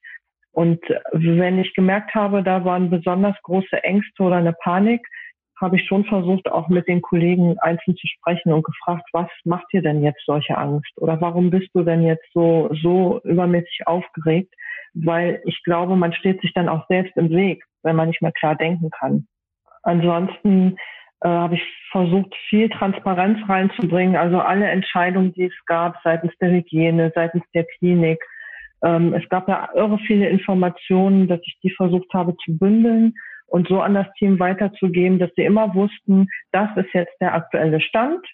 [0.52, 5.04] Und wenn ich gemerkt habe, da waren besonders große Ängste oder eine Panik,
[5.60, 9.66] habe ich schon versucht, auch mit den Kollegen einzeln zu sprechen und gefragt, was macht
[9.72, 10.92] dir denn jetzt solche Angst?
[10.96, 14.52] Oder warum bist du denn jetzt so, so übermäßig aufgeregt?
[14.94, 18.32] Weil ich glaube, man steht sich dann auch selbst im Weg, wenn man nicht mehr
[18.32, 19.26] klar denken kann.
[19.82, 20.76] Ansonsten
[21.20, 24.16] äh, habe ich versucht, viel Transparenz reinzubringen.
[24.16, 28.22] Also alle Entscheidungen, die es gab seitens der Hygiene, seitens der Klinik.
[28.82, 33.14] Ähm, es gab ja irre viele Informationen, dass ich die versucht habe zu bündeln
[33.54, 37.80] und so an das Team weiterzugeben, dass sie immer wussten, das ist jetzt der aktuelle
[37.80, 38.26] Stand.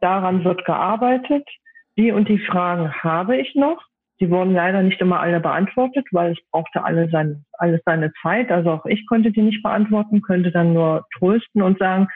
[0.00, 1.48] Daran wird gearbeitet.
[1.96, 3.80] Die und die Fragen habe ich noch.
[4.18, 8.50] Die wurden leider nicht immer alle beantwortet, weil es brauchte alle sein, alles seine Zeit.
[8.50, 12.08] Also auch ich konnte die nicht beantworten, könnte dann nur trösten und sagen,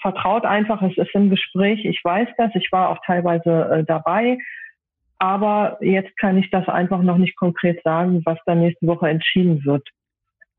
[0.00, 4.38] vertraut einfach, es ist im Gespräch, ich weiß das, ich war auch teilweise äh, dabei,
[5.18, 9.64] aber jetzt kann ich das einfach noch nicht konkret sagen, was dann nächste Woche entschieden
[9.64, 9.88] wird.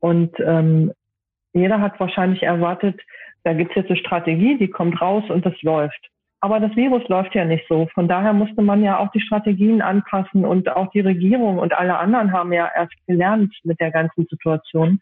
[0.00, 0.92] Und ähm,
[1.54, 3.00] jeder hat wahrscheinlich erwartet,
[3.44, 6.10] da gibt es jetzt eine Strategie, die kommt raus und das läuft.
[6.40, 7.88] Aber das Virus läuft ja nicht so.
[7.94, 11.96] Von daher musste man ja auch die Strategien anpassen und auch die Regierung und alle
[11.96, 15.00] anderen haben ja erst gelernt mit der ganzen Situation.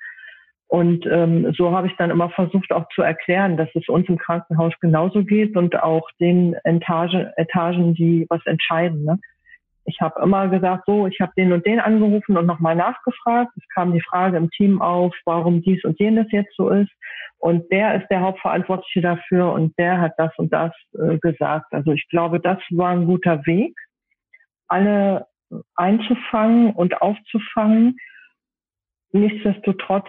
[0.68, 4.18] Und ähm, so habe ich dann immer versucht auch zu erklären, dass es uns im
[4.18, 9.04] Krankenhaus genauso geht und auch den Etage, Etagen, die was entscheiden.
[9.04, 9.18] Ne?
[9.84, 13.50] Ich habe immer gesagt, so, ich habe den und den angerufen und nochmal nachgefragt.
[13.56, 16.90] Es kam die Frage im Team auf, warum dies und jenes jetzt so ist.
[17.38, 21.72] Und der ist der Hauptverantwortliche dafür und der hat das und das äh, gesagt.
[21.72, 23.74] Also ich glaube, das war ein guter Weg,
[24.68, 25.26] alle
[25.74, 27.98] einzufangen und aufzufangen.
[29.10, 30.08] Nichtsdestotrotz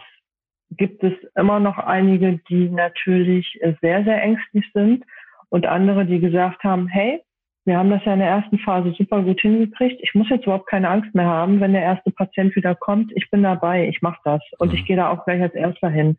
[0.69, 5.03] gibt es immer noch einige, die natürlich sehr, sehr ängstlich sind
[5.49, 7.21] und andere, die gesagt haben, hey,
[7.65, 10.01] wir haben das ja in der ersten Phase super gut hingekriegt.
[10.03, 13.11] Ich muss jetzt überhaupt keine Angst mehr haben, wenn der erste Patient wieder kommt.
[13.15, 14.75] Ich bin dabei, ich mache das und mhm.
[14.75, 16.17] ich gehe da auch gleich als Erster hin.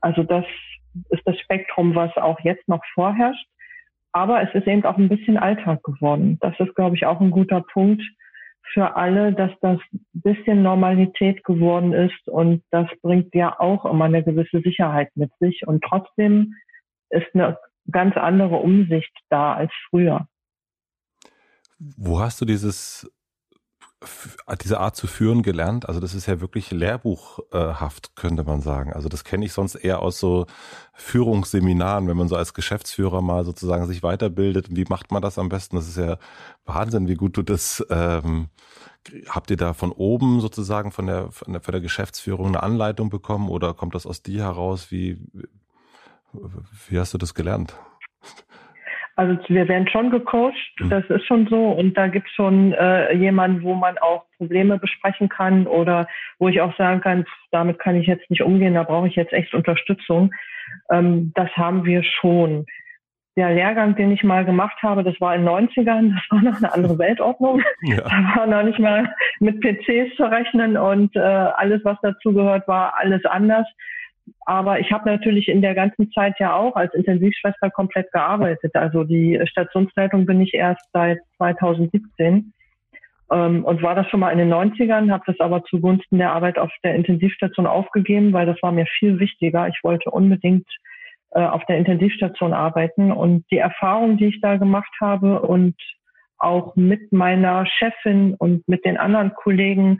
[0.00, 0.44] Also das
[1.10, 3.46] ist das Spektrum, was auch jetzt noch vorherrscht.
[4.12, 6.38] Aber es ist eben auch ein bisschen Alltag geworden.
[6.40, 8.02] Das ist, glaube ich, auch ein guter Punkt
[8.72, 12.28] für alle, dass das ein bisschen Normalität geworden ist.
[12.28, 15.62] Und das bringt ja auch immer eine gewisse Sicherheit mit sich.
[15.66, 16.54] Und trotzdem
[17.10, 17.56] ist eine
[17.90, 20.26] ganz andere Umsicht da als früher.
[21.96, 23.10] Wo hast du dieses
[24.62, 25.86] diese Art zu führen gelernt.
[25.86, 28.94] Also das ist ja wirklich lehrbuchhaft, könnte man sagen.
[28.94, 30.46] Also das kenne ich sonst eher aus so
[30.94, 34.74] Führungsseminaren, wenn man so als Geschäftsführer mal sozusagen sich weiterbildet.
[34.74, 35.76] Wie macht man das am besten?
[35.76, 36.16] Das ist ja
[36.64, 38.48] Wahnsinn, wie gut du das ähm,
[39.28, 43.10] habt ihr da von oben sozusagen von der, von der, von der Geschäftsführung eine Anleitung
[43.10, 44.90] bekommen oder kommt das aus dir heraus?
[44.90, 45.22] Wie,
[46.88, 47.74] wie hast du das gelernt?
[49.20, 50.88] Also wir werden schon gecoacht, mhm.
[50.88, 51.72] das ist schon so.
[51.72, 56.08] Und da gibt es schon äh, jemanden, wo man auch Probleme besprechen kann oder
[56.38, 59.34] wo ich auch sagen kann, damit kann ich jetzt nicht umgehen, da brauche ich jetzt
[59.34, 60.32] echt Unterstützung.
[60.90, 62.64] Ähm, das haben wir schon.
[63.36, 66.56] Der Lehrgang, den ich mal gemacht habe, das war in den 90ern, das war noch
[66.56, 67.60] eine andere Weltordnung.
[67.82, 68.00] Ja.
[68.00, 72.94] Da war noch nicht mal mit PCs zu rechnen und äh, alles, was dazugehört, war
[72.98, 73.66] alles anders.
[74.46, 78.74] Aber ich habe natürlich in der ganzen Zeit ja auch als Intensivschwester komplett gearbeitet.
[78.74, 82.52] Also die Stationsleitung bin ich erst seit 2017
[83.30, 86.58] ähm, und war das schon mal in den 90ern, habe das aber zugunsten der Arbeit
[86.58, 89.68] auf der Intensivstation aufgegeben, weil das war mir viel wichtiger.
[89.68, 90.66] Ich wollte unbedingt
[91.32, 95.76] äh, auf der Intensivstation arbeiten und die Erfahrung, die ich da gemacht habe und
[96.38, 99.98] auch mit meiner Chefin und mit den anderen Kollegen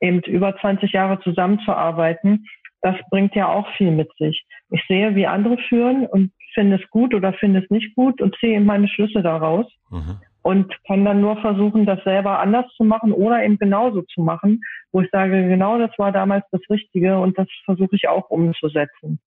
[0.00, 2.46] eben über 20 Jahre zusammenzuarbeiten,
[2.82, 4.44] das bringt ja auch viel mit sich.
[4.70, 8.36] Ich sehe, wie andere führen und finde es gut oder finde es nicht gut und
[8.36, 10.18] ziehe eben meine Schlüsse daraus mhm.
[10.42, 14.60] und kann dann nur versuchen, das selber anders zu machen oder eben genauso zu machen,
[14.92, 19.20] wo ich sage, genau das war damals das Richtige und das versuche ich auch umzusetzen.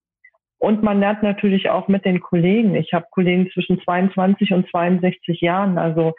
[0.58, 2.76] Und man lernt natürlich auch mit den Kollegen.
[2.76, 5.80] Ich habe Kollegen zwischen 22 und 62 Jahren.
[5.80, 6.14] Also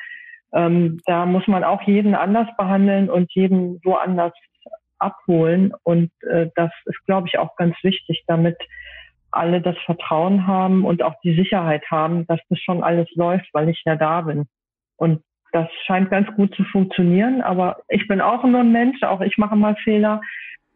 [0.52, 4.32] ähm, da muss man auch jeden anders behandeln und jeden so anders
[5.02, 5.72] abholen.
[5.82, 8.56] Und äh, das ist, glaube ich, auch ganz wichtig, damit
[9.30, 13.68] alle das Vertrauen haben und auch die Sicherheit haben, dass das schon alles läuft, weil
[13.68, 14.46] ich ja da bin.
[14.96, 15.22] Und
[15.52, 17.42] das scheint ganz gut zu funktionieren.
[17.42, 20.20] Aber ich bin auch nur ein Mensch, auch ich mache mal Fehler.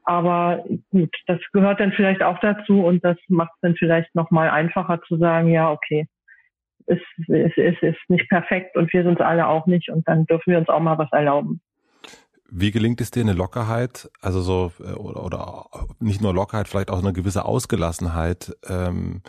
[0.05, 4.49] Aber gut, das gehört dann vielleicht auch dazu und das macht es dann vielleicht nochmal
[4.51, 6.07] einfacher zu sagen, ja, okay,
[6.87, 10.25] es, es, es ist nicht perfekt und wir sind es alle auch nicht und dann
[10.27, 11.61] dürfen wir uns auch mal was erlauben.
[12.49, 15.69] Wie gelingt es dir eine Lockerheit, also so äh, oder, oder
[15.99, 19.23] nicht nur Lockerheit, vielleicht auch eine gewisse Ausgelassenheit ähm,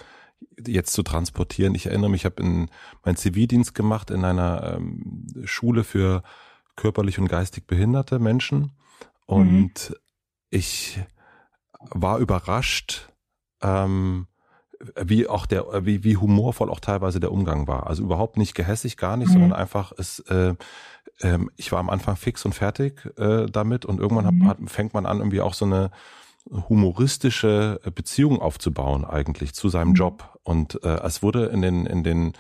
[0.65, 1.75] jetzt zu transportieren?
[1.75, 2.69] Ich erinnere mich, ich habe in
[3.03, 6.23] meinen Zivildienst gemacht in einer ähm, Schule für
[6.75, 8.73] körperlich und geistig behinderte Menschen
[9.25, 9.95] und mhm.
[10.49, 10.99] ich
[11.79, 13.09] war überrascht,
[13.61, 14.27] ähm,
[14.95, 17.87] wie auch der, wie, wie humorvoll auch teilweise der Umgang war.
[17.87, 19.33] Also überhaupt nicht gehässig, gar nicht, mhm.
[19.33, 20.53] sondern einfach es, äh,
[21.19, 24.47] äh, ich war am Anfang fix und fertig äh, damit und irgendwann mhm.
[24.47, 25.91] hat, fängt man an, irgendwie auch so eine
[26.69, 29.95] humoristische Beziehung aufzubauen eigentlich zu seinem mhm.
[29.95, 30.39] Job.
[30.43, 32.33] Und äh, es wurde in den, in den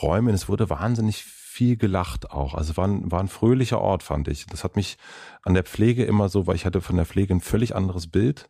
[0.00, 2.54] Räumen, es wurde wahnsinnig viel gelacht auch.
[2.54, 4.46] Also war ein, war ein fröhlicher Ort, fand ich.
[4.46, 4.98] Das hat mich
[5.42, 8.48] an der Pflege immer so, weil ich hatte von der Pflege ein völlig anderes Bild.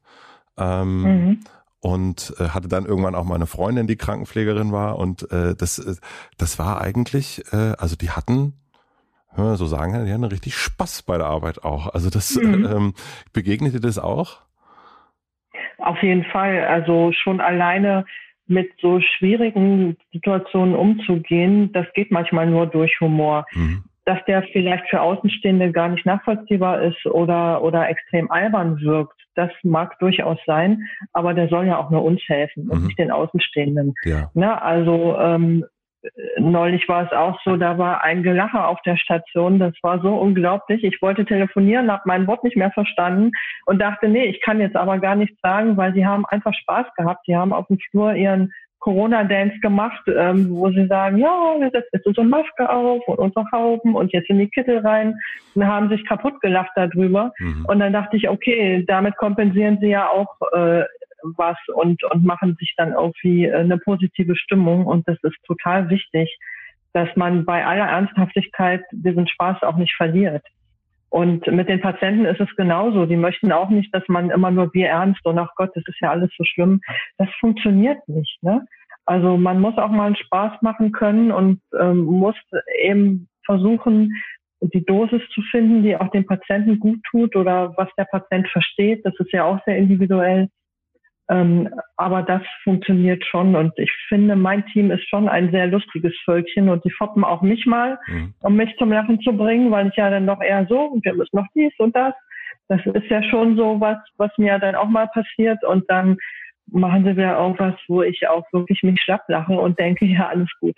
[0.56, 1.40] Ähm, mhm
[1.84, 5.96] und äh, hatte dann irgendwann auch meine Freundin, die Krankenpflegerin war und äh, das äh,
[6.38, 8.54] das war eigentlich äh, also die hatten
[9.36, 11.92] so sagen, die hatten richtig Spaß bei der Arbeit auch.
[11.92, 12.64] Also das mhm.
[12.72, 12.94] ähm,
[13.32, 14.42] begegnete das auch?
[15.78, 16.64] Auf jeden Fall.
[16.66, 18.04] Also schon alleine
[18.46, 23.44] mit so schwierigen Situationen umzugehen, das geht manchmal nur durch Humor.
[23.54, 23.82] Mhm.
[24.04, 29.50] Dass der vielleicht für Außenstehende gar nicht nachvollziehbar ist oder, oder extrem albern wirkt, das
[29.62, 32.86] mag durchaus sein, aber der soll ja auch nur uns helfen und mhm.
[32.86, 33.94] nicht den Außenstehenden.
[34.04, 34.30] Ja.
[34.34, 35.64] Na, also ähm,
[36.38, 40.14] neulich war es auch so, da war ein Gelache auf der Station, das war so
[40.14, 40.84] unglaublich.
[40.84, 43.30] Ich wollte telefonieren, habe mein Wort nicht mehr verstanden
[43.66, 46.86] und dachte, nee, ich kann jetzt aber gar nichts sagen, weil sie haben einfach Spaß
[46.96, 47.24] gehabt.
[47.26, 48.52] Sie haben auf dem Flur ihren
[48.84, 53.46] Corona-Dance gemacht, ähm, wo sie sagen, ja, wir setzen jetzt unsere Maske auf und unsere
[53.50, 55.18] Hauben und jetzt in die Kittel rein
[55.54, 57.32] und haben sich kaputt gelacht darüber.
[57.38, 57.64] Mhm.
[57.66, 60.84] Und dann dachte ich, okay, damit kompensieren sie ja auch äh,
[61.22, 64.84] was und, und machen sich dann irgendwie äh, eine positive Stimmung.
[64.84, 66.38] Und das ist total wichtig,
[66.92, 70.44] dass man bei aller Ernsthaftigkeit diesen Spaß auch nicht verliert.
[71.14, 73.06] Und mit den Patienten ist es genauso.
[73.06, 76.00] Die möchten auch nicht, dass man immer nur wir ernst und ach Gott, das ist
[76.00, 76.80] ja alles so schlimm.
[77.18, 78.42] Das funktioniert nicht.
[78.42, 78.66] Ne?
[79.06, 82.34] Also man muss auch mal einen Spaß machen können und ähm, muss
[82.82, 84.12] eben versuchen,
[84.60, 89.06] die Dosis zu finden, die auch dem Patienten gut tut oder was der Patient versteht.
[89.06, 90.48] Das ist ja auch sehr individuell.
[91.30, 96.12] Ähm, aber das funktioniert schon und ich finde, mein Team ist schon ein sehr lustiges
[96.24, 98.34] Völkchen und die foppen auch mich mal, mhm.
[98.40, 101.14] um mich zum Lachen zu bringen, weil ich ja dann noch eher so und wir
[101.14, 102.12] müssen noch dies und das.
[102.68, 106.18] Das ist ja schon so was, was mir dann auch mal passiert und dann
[106.66, 110.50] machen sie wieder irgendwas, wo ich auch wirklich mich schlapp lache und denke, ja, alles
[110.60, 110.76] gut.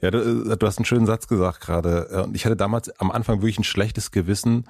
[0.00, 2.24] Ja, du, äh, du hast einen schönen Satz gesagt gerade.
[2.24, 4.64] Und ich hatte damals am Anfang wirklich ein schlechtes Gewissen,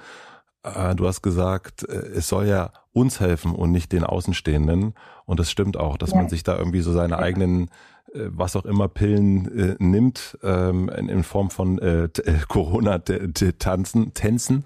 [0.63, 4.93] äh, du hast gesagt, äh, es soll ja uns helfen und nicht den Außenstehenden.
[5.25, 6.17] Und das stimmt auch, dass ja.
[6.17, 7.69] man sich da irgendwie so seine eigenen
[8.13, 12.09] äh, was auch immer Pillen äh, nimmt ähm, in, in, Form von äh,
[12.47, 14.65] Corona-Tanzen, Tänzen,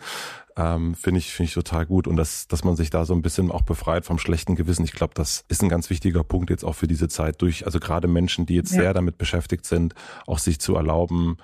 [0.56, 3.22] ähm, finde ich finde ich total gut und dass dass man sich da so ein
[3.22, 4.84] bisschen auch befreit vom schlechten Gewissen.
[4.84, 7.80] Ich glaube, das ist ein ganz wichtiger Punkt jetzt auch für diese Zeit durch, also
[7.80, 8.82] gerade Menschen, die jetzt ja.
[8.82, 9.96] sehr damit beschäftigt sind,
[10.28, 11.38] auch sich zu erlauben,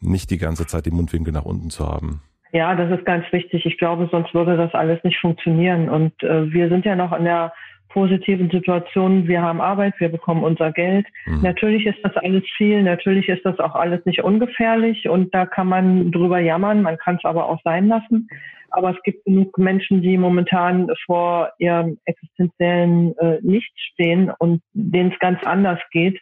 [0.00, 2.22] nicht die ganze Zeit die Mundwinkel nach unten zu haben.
[2.52, 3.64] Ja, das ist ganz wichtig.
[3.64, 5.88] Ich glaube, sonst würde das alles nicht funktionieren.
[5.88, 7.52] Und äh, wir sind ja noch in der
[7.90, 9.28] positiven Situation.
[9.28, 11.06] Wir haben Arbeit, wir bekommen unser Geld.
[11.26, 11.42] Mhm.
[11.42, 15.66] Natürlich ist das alles viel, natürlich ist das auch alles nicht ungefährlich und da kann
[15.66, 18.28] man drüber jammern, man kann es aber auch sein lassen.
[18.72, 25.10] Aber es gibt genug Menschen, die momentan vor ihrem existenziellen äh, Nichts stehen und denen
[25.10, 26.20] es ganz anders geht.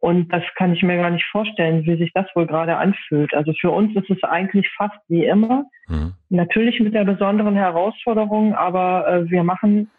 [0.00, 3.34] Und das kann ich mir gar nicht vorstellen, wie sich das wohl gerade anfühlt.
[3.34, 5.66] Also für uns ist es eigentlich fast wie immer.
[5.88, 6.14] Mhm.
[6.30, 9.90] Natürlich mit der besonderen Herausforderung, aber äh, wir machen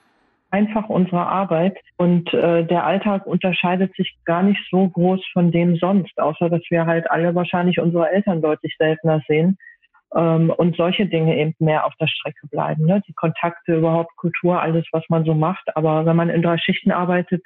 [0.49, 5.77] einfach unsere Arbeit und äh, der Alltag unterscheidet sich gar nicht so groß von dem
[5.77, 9.57] sonst, außer dass wir halt alle wahrscheinlich unsere Eltern deutlich seltener sehen.
[10.15, 12.85] ähm, und solche Dinge eben mehr auf der Strecke bleiben.
[12.85, 13.01] Ne?
[13.07, 15.75] Die Kontakte, überhaupt Kultur, alles, was man so macht.
[15.75, 17.43] Aber wenn man in drei Schichten arbeitet,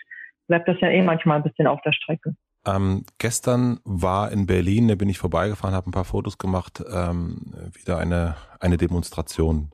[0.47, 2.35] bleibt das ja eh manchmal ein bisschen auf der Strecke.
[2.65, 7.53] Ähm, gestern war in Berlin, da bin ich vorbeigefahren, habe ein paar Fotos gemacht, ähm,
[7.73, 9.71] wieder eine, eine Demonstration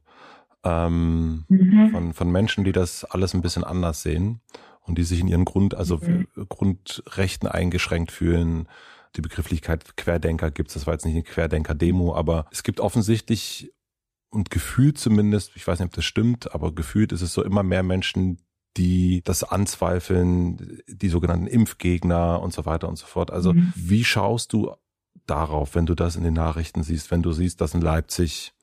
[0.63, 1.89] ähm, mhm.
[1.91, 4.41] von, von Menschen, die das alles ein bisschen anders sehen
[4.81, 6.27] und die sich in ihren Grund, also mhm.
[6.49, 8.67] Grundrechten eingeschränkt fühlen.
[9.15, 13.73] Die Begrifflichkeit Querdenker gibt es, das war jetzt nicht eine Querdenker-Demo, aber es gibt offensichtlich
[14.29, 17.63] und gefühlt zumindest, ich weiß nicht, ob das stimmt, aber gefühlt ist es so immer
[17.63, 18.39] mehr Menschen,
[18.77, 23.31] die das anzweifeln, die sogenannten Impfgegner und so weiter und so fort.
[23.31, 23.73] Also mhm.
[23.75, 24.71] wie schaust du
[25.27, 28.53] darauf, wenn du das in den Nachrichten siehst, wenn du siehst, dass in Leipzig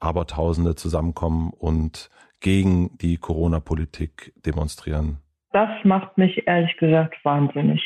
[0.00, 2.08] Abertausende zusammenkommen und
[2.40, 5.18] gegen die Corona-Politik demonstrieren?
[5.52, 7.82] Das macht mich ehrlich gesagt wahnsinnig.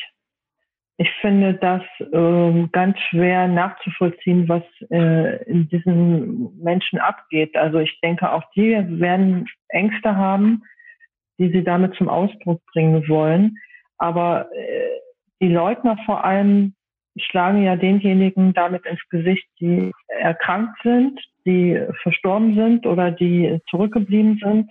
[0.98, 7.56] Ich finde das äh, ganz schwer nachzuvollziehen, was äh, in diesen Menschen abgeht.
[7.56, 10.62] Also ich denke, auch die werden Ängste haben,
[11.38, 13.56] die sie damit zum Ausdruck bringen wollen.
[13.98, 15.00] Aber äh,
[15.40, 16.74] die Leugner vor allem
[17.16, 24.40] schlagen ja denjenigen damit ins Gesicht, die erkrankt sind, die verstorben sind oder die zurückgeblieben
[24.42, 24.70] sind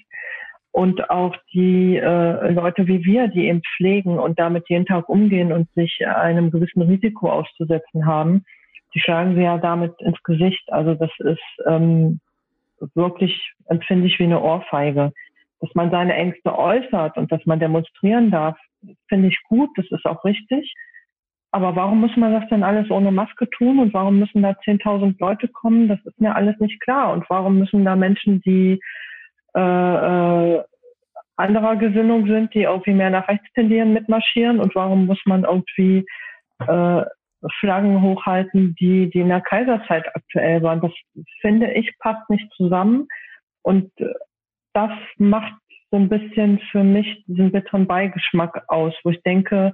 [0.72, 5.52] und auch die äh, Leute wie wir, die eben pflegen und damit jeden Tag umgehen
[5.52, 8.46] und sich einem gewissen Risiko auszusetzen haben,
[8.94, 10.64] die schlagen sie ja damit ins Gesicht.
[10.72, 12.20] Also das ist ähm,
[12.96, 15.12] wirklich, empfinde ich wie eine Ohrfeige
[15.62, 18.58] dass man seine Ängste äußert und dass man demonstrieren darf,
[19.08, 20.74] finde ich gut, das ist auch richtig.
[21.52, 25.16] Aber warum muss man das denn alles ohne Maske tun und warum müssen da 10.000
[25.20, 25.90] Leute kommen?
[25.90, 27.12] Das ist mir alles nicht klar.
[27.12, 28.80] Und warum müssen da Menschen, die
[29.54, 30.64] äh, äh,
[31.36, 34.62] anderer Gesinnung sind, die irgendwie mehr nach rechts tendieren, mitmarschieren?
[34.62, 36.06] Und warum muss man irgendwie
[36.66, 37.04] äh,
[37.60, 40.80] Flaggen hochhalten, die, die in der Kaiserzeit aktuell waren?
[40.80, 40.92] Das
[41.42, 43.10] finde ich passt nicht zusammen.
[43.62, 44.14] Und äh,
[44.74, 45.54] das macht
[45.92, 49.74] so ein bisschen für mich diesen bitteren Beigeschmack aus, wo ich denke,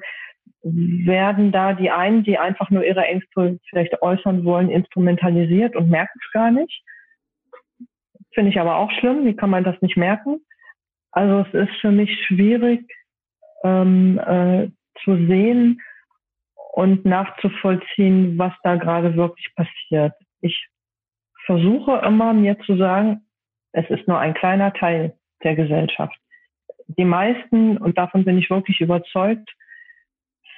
[0.63, 6.19] werden da die einen, die einfach nur ihre Ängste vielleicht äußern wollen, instrumentalisiert und merken
[6.23, 6.83] es gar nicht.
[8.33, 9.25] Finde ich aber auch schlimm.
[9.25, 10.41] Wie kann man das nicht merken?
[11.11, 12.85] Also es ist für mich schwierig
[13.63, 14.69] ähm, äh,
[15.03, 15.81] zu sehen
[16.73, 20.13] und nachzuvollziehen, was da gerade wirklich passiert.
[20.41, 20.67] Ich
[21.45, 23.26] versuche immer mir zu sagen,
[23.77, 25.13] es ist nur ein kleiner Teil
[25.43, 26.17] der Gesellschaft.
[26.87, 29.53] Die meisten, und davon bin ich wirklich überzeugt,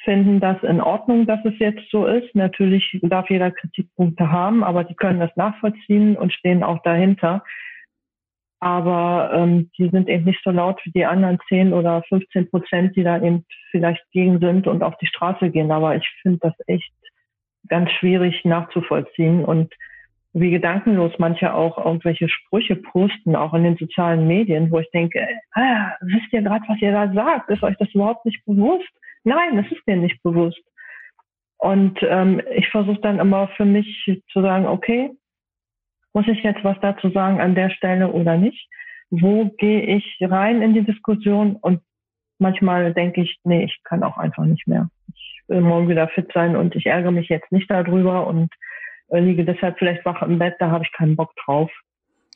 [0.05, 2.33] finden das in Ordnung, dass es jetzt so ist.
[2.33, 7.43] Natürlich darf jeder Kritikpunkte haben, aber die können das nachvollziehen und stehen auch dahinter.
[8.61, 12.95] Aber ähm, die sind eben nicht so laut wie die anderen 10 oder 15 Prozent,
[12.95, 15.71] die da eben vielleicht gegen sind und auf die Straße gehen.
[15.71, 16.93] Aber ich finde das echt
[17.67, 19.43] ganz schwierig nachzuvollziehen.
[19.43, 19.73] Und
[20.33, 25.27] wie gedankenlos manche auch irgendwelche Sprüche posten, auch in den sozialen Medien, wo ich denke,
[25.53, 27.49] ah, wisst ihr gerade, was ihr da sagt?
[27.49, 28.89] Ist euch das überhaupt nicht bewusst?
[29.23, 30.61] Nein, das ist mir nicht bewusst.
[31.57, 35.11] Und ähm, ich versuche dann immer für mich zu sagen, okay,
[36.13, 38.69] muss ich jetzt was dazu sagen an der Stelle oder nicht?
[39.09, 41.55] Wo gehe ich rein in die Diskussion?
[41.55, 41.81] Und
[42.37, 44.89] manchmal denke ich, nee, ich kann auch einfach nicht mehr.
[45.13, 48.53] Ich will morgen wieder fit sein und ich ärgere mich jetzt nicht darüber und
[49.11, 51.71] liege deshalb vielleicht wach im Bett, da habe ich keinen Bock drauf.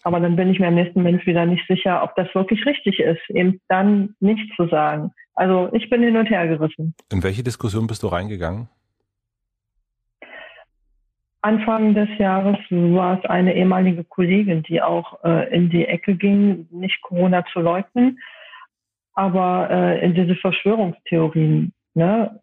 [0.04, 3.00] Aber dann bin ich mir am nächsten Moment wieder nicht sicher, ob das wirklich richtig
[3.00, 5.12] ist, eben dann nichts zu sagen.
[5.36, 6.94] Also ich bin hin und her gerissen.
[7.12, 8.68] In welche Diskussion bist du reingegangen?
[11.42, 16.68] Anfang des Jahres war es eine ehemalige Kollegin, die auch äh, in die Ecke ging,
[16.72, 18.20] nicht Corona zu leugnen,
[19.14, 22.40] aber äh, in diese Verschwörungstheorien ne,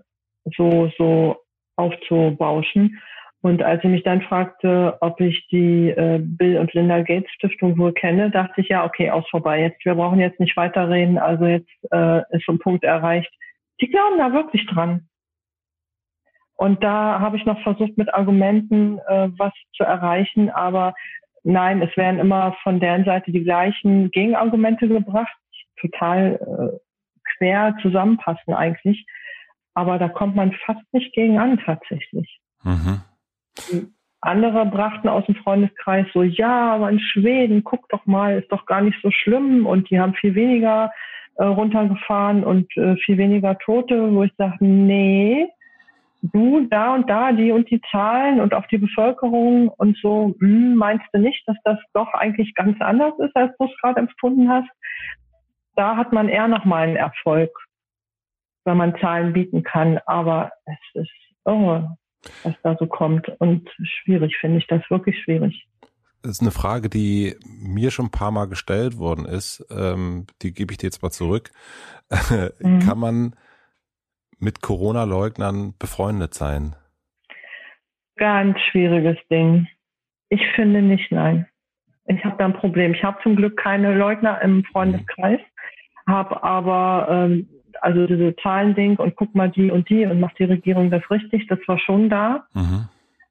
[0.57, 1.37] so, so
[1.77, 3.01] aufzubauschen.
[3.43, 7.79] Und als sie mich dann fragte, ob ich die äh, Bill und Linda Gates Stiftung
[7.79, 9.61] wohl kenne, dachte ich, ja, okay, aus vorbei.
[9.63, 11.17] Jetzt, wir brauchen jetzt nicht weiterreden.
[11.17, 13.33] Also jetzt äh, ist so ein Punkt erreicht.
[13.81, 15.09] Die glauben da wirklich dran.
[16.57, 20.51] Und da habe ich noch versucht, mit Argumenten äh, was zu erreichen.
[20.51, 20.93] Aber
[21.43, 25.35] nein, es werden immer von deren Seite die gleichen Gegenargumente gebracht,
[25.81, 26.39] total
[26.75, 26.79] äh,
[27.39, 29.07] quer zusammenpassen eigentlich.
[29.73, 32.39] Aber da kommt man fast nicht gegen an tatsächlich.
[32.63, 33.01] Mhm.
[34.23, 38.67] Andere brachten aus dem Freundeskreis so, ja, aber in Schweden, guck doch mal, ist doch
[38.67, 39.67] gar nicht so schlimm.
[39.67, 40.93] Und die haben viel weniger
[41.37, 45.49] äh, runtergefahren und äh, viel weniger Tote, wo ich sage, nee,
[46.21, 50.75] du da und da, die und die Zahlen und auch die Bevölkerung und so, hm,
[50.75, 54.51] meinst du nicht, dass das doch eigentlich ganz anders ist, als du es gerade empfunden
[54.51, 54.69] hast?
[55.77, 57.51] Da hat man eher noch mal einen Erfolg,
[58.67, 61.11] wenn man Zahlen bieten kann, aber es ist
[61.47, 61.97] irre
[62.43, 63.29] was da so kommt.
[63.39, 65.67] Und schwierig finde ich das, wirklich schwierig.
[66.23, 69.65] ist eine Frage, die mir schon ein paar Mal gestellt worden ist.
[69.71, 71.51] Ähm, die gebe ich dir jetzt mal zurück.
[72.61, 72.81] Mhm.
[72.81, 73.37] Kann man
[74.41, 76.75] mit Corona-Leugnern befreundet sein?
[78.17, 79.69] Ganz schwieriges Ding.
[80.29, 81.47] Ich finde nicht, nein.
[82.07, 82.95] Ich habe da ein Problem.
[82.95, 85.41] Ich habe zum Glück keine Leugner im Freundeskreis,
[86.07, 86.13] mhm.
[86.13, 87.49] habe aber ähm,
[87.81, 91.47] also diese Zahlending und guck mal die und die und macht die Regierung das richtig,
[91.49, 92.47] das war schon da.
[92.55, 92.89] Mhm.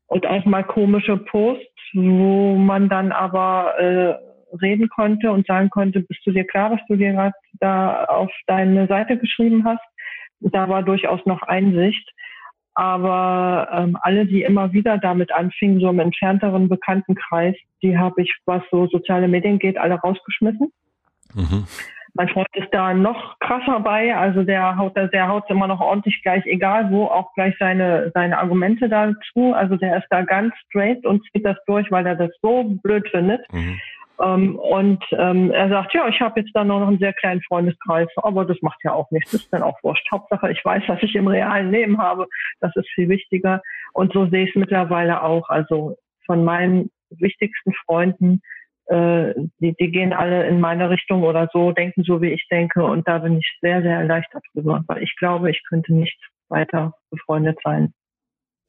[0.08, 6.02] Und auch mal komische Posts, wo man dann aber äh, reden konnte und sagen konnte,
[6.02, 9.84] bist du dir klar, was du dir gerade da auf deine Seite geschrieben hast?
[10.40, 12.10] Da war durchaus noch Einsicht.
[12.74, 18.34] Aber ähm, alle, die immer wieder damit anfingen, so im entfernteren Bekanntenkreis, die habe ich,
[18.46, 20.72] was so soziale Medien geht, alle rausgeschmissen.
[21.34, 21.66] Mhm.
[22.14, 25.80] Mein Freund ist da noch krasser bei, also der haut da, der haut immer noch
[25.80, 29.54] ordentlich gleich, egal wo, auch gleich seine, seine Argumente dazu.
[29.54, 33.08] Also der ist da ganz straight und zieht das durch, weil er das so blöd
[33.10, 33.42] findet.
[33.52, 33.80] Mhm.
[34.22, 38.10] Ähm, und ähm, er sagt, ja, ich habe jetzt da noch einen sehr kleinen Freundeskreis,
[38.18, 40.06] aber das macht ja auch nichts, das ist dann auch wurscht.
[40.12, 42.28] Hauptsache, ich weiß, was ich im realen Leben habe,
[42.60, 43.62] das ist viel wichtiger.
[43.94, 45.50] Und so sehe ich es mittlerweile auch.
[45.50, 45.96] Also
[46.26, 48.42] von meinen wichtigsten Freunden,
[48.90, 52.84] äh, die, die gehen alle in meine Richtung oder so, denken so, wie ich denke.
[52.84, 56.18] Und da bin ich sehr, sehr erleichtert drüber, weil ich glaube, ich könnte nicht
[56.50, 57.94] weiter befreundet sein.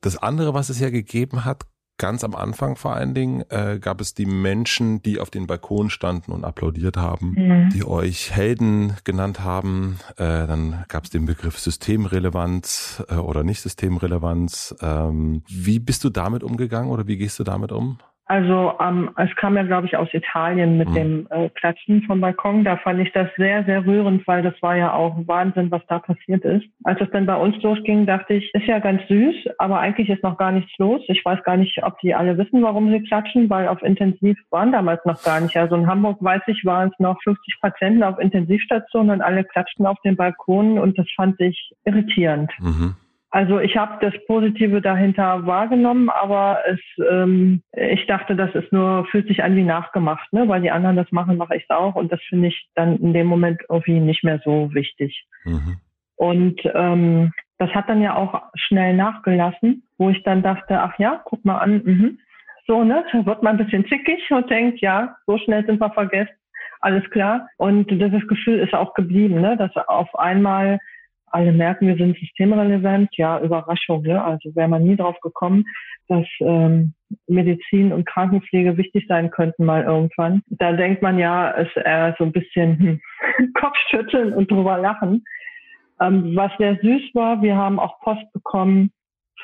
[0.02, 1.64] Das andere, was es ja gegeben hat,
[1.96, 5.90] ganz am Anfang vor allen Dingen äh, gab es die Menschen, die auf den Balkon
[5.90, 7.68] standen und applaudiert haben, mhm.
[7.70, 9.98] die euch Helden genannt haben.
[10.16, 14.74] Äh, dann gab es den Begriff Systemrelevanz äh, oder nicht Systemrelevanz.
[14.80, 17.98] Ähm, wie bist du damit umgegangen oder wie gehst du damit um?
[18.30, 20.94] Also ähm, es kam ja, glaube ich, aus Italien mit mhm.
[20.94, 22.62] dem äh, Klatschen vom Balkon.
[22.62, 25.98] Da fand ich das sehr, sehr rührend, weil das war ja auch Wahnsinn, was da
[25.98, 26.64] passiert ist.
[26.84, 30.22] Als es dann bei uns losging, dachte ich, ist ja ganz süß, aber eigentlich ist
[30.22, 31.02] noch gar nichts los.
[31.08, 34.70] Ich weiß gar nicht, ob die alle wissen, warum sie klatschen, weil auf Intensiv waren
[34.70, 35.56] damals noch gar nicht.
[35.56, 39.86] Also in Hamburg, weiß ich, waren es noch 50 Patienten auf Intensivstationen und alle klatschten
[39.86, 42.52] auf den Balkonen und das fand ich irritierend.
[42.60, 42.94] Mhm.
[43.32, 49.06] Also ich habe das Positive dahinter wahrgenommen, aber es, ähm, ich dachte, das ist nur,
[49.06, 50.48] fühlt sich an wie nachgemacht, ne?
[50.48, 53.12] weil die anderen das machen, mache ich es auch und das finde ich dann in
[53.12, 55.26] dem Moment irgendwie nicht mehr so wichtig.
[55.44, 55.76] Mhm.
[56.16, 61.20] Und ähm, das hat dann ja auch schnell nachgelassen, wo ich dann dachte, ach ja,
[61.24, 62.18] guck mal an, mhm.
[62.66, 65.90] so, ne, da wird man ein bisschen zickig und denkt, ja, so schnell sind wir
[65.90, 66.34] vergessen,
[66.80, 67.48] alles klar.
[67.58, 70.80] Und dieses Gefühl ist auch geblieben, ne, dass auf einmal
[71.30, 73.10] alle merken, wir sind systemrelevant.
[73.16, 74.02] Ja, Überraschung.
[74.02, 74.22] Ne?
[74.22, 75.64] Also wäre man nie drauf gekommen,
[76.08, 76.94] dass ähm,
[77.26, 80.42] Medizin und Krankenpflege wichtig sein könnten mal irgendwann.
[80.48, 83.00] Da denkt man ja, es eher so ein bisschen
[83.38, 85.24] hm, Kopfschütteln und drüber lachen.
[86.00, 88.90] Ähm, was sehr süß war, wir haben auch Post bekommen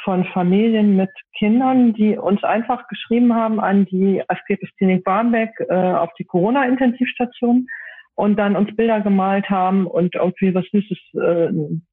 [0.04, 5.74] von Familien mit Kindern, die uns einfach geschrieben haben an die Asklepios Klinik Barmbek äh,
[5.74, 7.66] auf die Corona-Intensivstation
[8.16, 11.48] und dann uns Bilder gemalt haben und irgendwie was Süßes äh,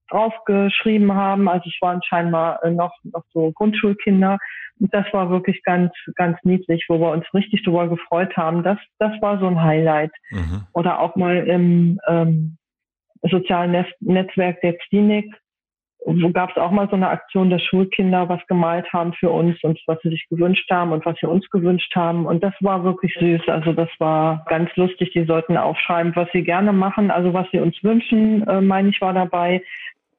[0.09, 1.49] draufgeschrieben haben.
[1.49, 4.37] Also es waren scheinbar äh, noch, noch so Grundschulkinder.
[4.79, 8.63] Und das war wirklich ganz, ganz niedlich, wo wir uns richtig drüber gefreut haben.
[8.63, 10.11] Das, das war so ein Highlight.
[10.31, 10.65] Mhm.
[10.73, 12.57] Oder auch mal im ähm,
[13.29, 15.33] sozialen Netzwerk der Klinik
[16.33, 19.79] gab es auch mal so eine Aktion, dass Schulkinder was gemalt haben für uns und
[19.87, 22.25] was sie sich gewünscht haben und was sie uns gewünscht haben.
[22.25, 23.47] Und das war wirklich süß.
[23.47, 25.11] Also das war ganz lustig.
[25.13, 29.01] Die sollten aufschreiben, was sie gerne machen, also was sie uns wünschen, äh, meine ich,
[29.01, 29.63] war dabei.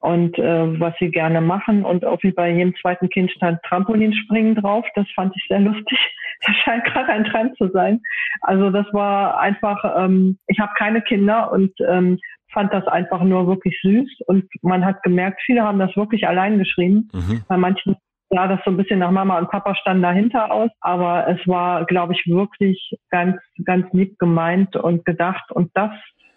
[0.01, 1.85] Und äh, was sie gerne machen.
[1.85, 4.85] Und auch wie bei jedem zweiten Kind stand Trampolinspringen drauf.
[4.95, 5.99] Das fand ich sehr lustig.
[6.47, 8.03] Das scheint gerade ein Trend zu sein.
[8.43, 12.19] Also das war einfach, ähm, ich habe keine Kinder und ähm,
[12.55, 16.59] fand das einfach nur wirklich süß und man hat gemerkt, viele haben das wirklich allein
[16.59, 17.11] geschrieben.
[17.13, 17.43] Mhm.
[17.49, 17.97] Bei manchen
[18.31, 21.85] sah das so ein bisschen nach Mama und Papa standen dahinter aus, aber es war,
[21.85, 25.91] glaube ich, wirklich ganz, ganz lieb gemeint und gedacht und das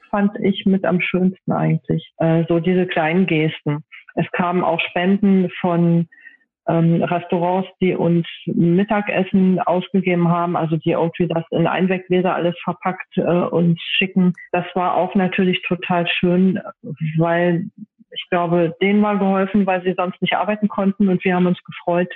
[0.10, 3.84] fand ich mit am schönsten eigentlich, äh, so diese kleinen Gesten.
[4.16, 6.08] Es kamen auch Spenden von
[6.68, 13.18] ähm, Restaurants, die uns Mittagessen ausgegeben haben, also die irgendwie das in Einweggläser alles verpackt
[13.18, 14.34] äh, uns schicken.
[14.52, 16.60] Das war auch natürlich total schön,
[17.18, 17.66] weil
[18.12, 21.62] ich glaube, denen war geholfen, weil sie sonst nicht arbeiten konnten und wir haben uns
[21.64, 22.12] gefreut,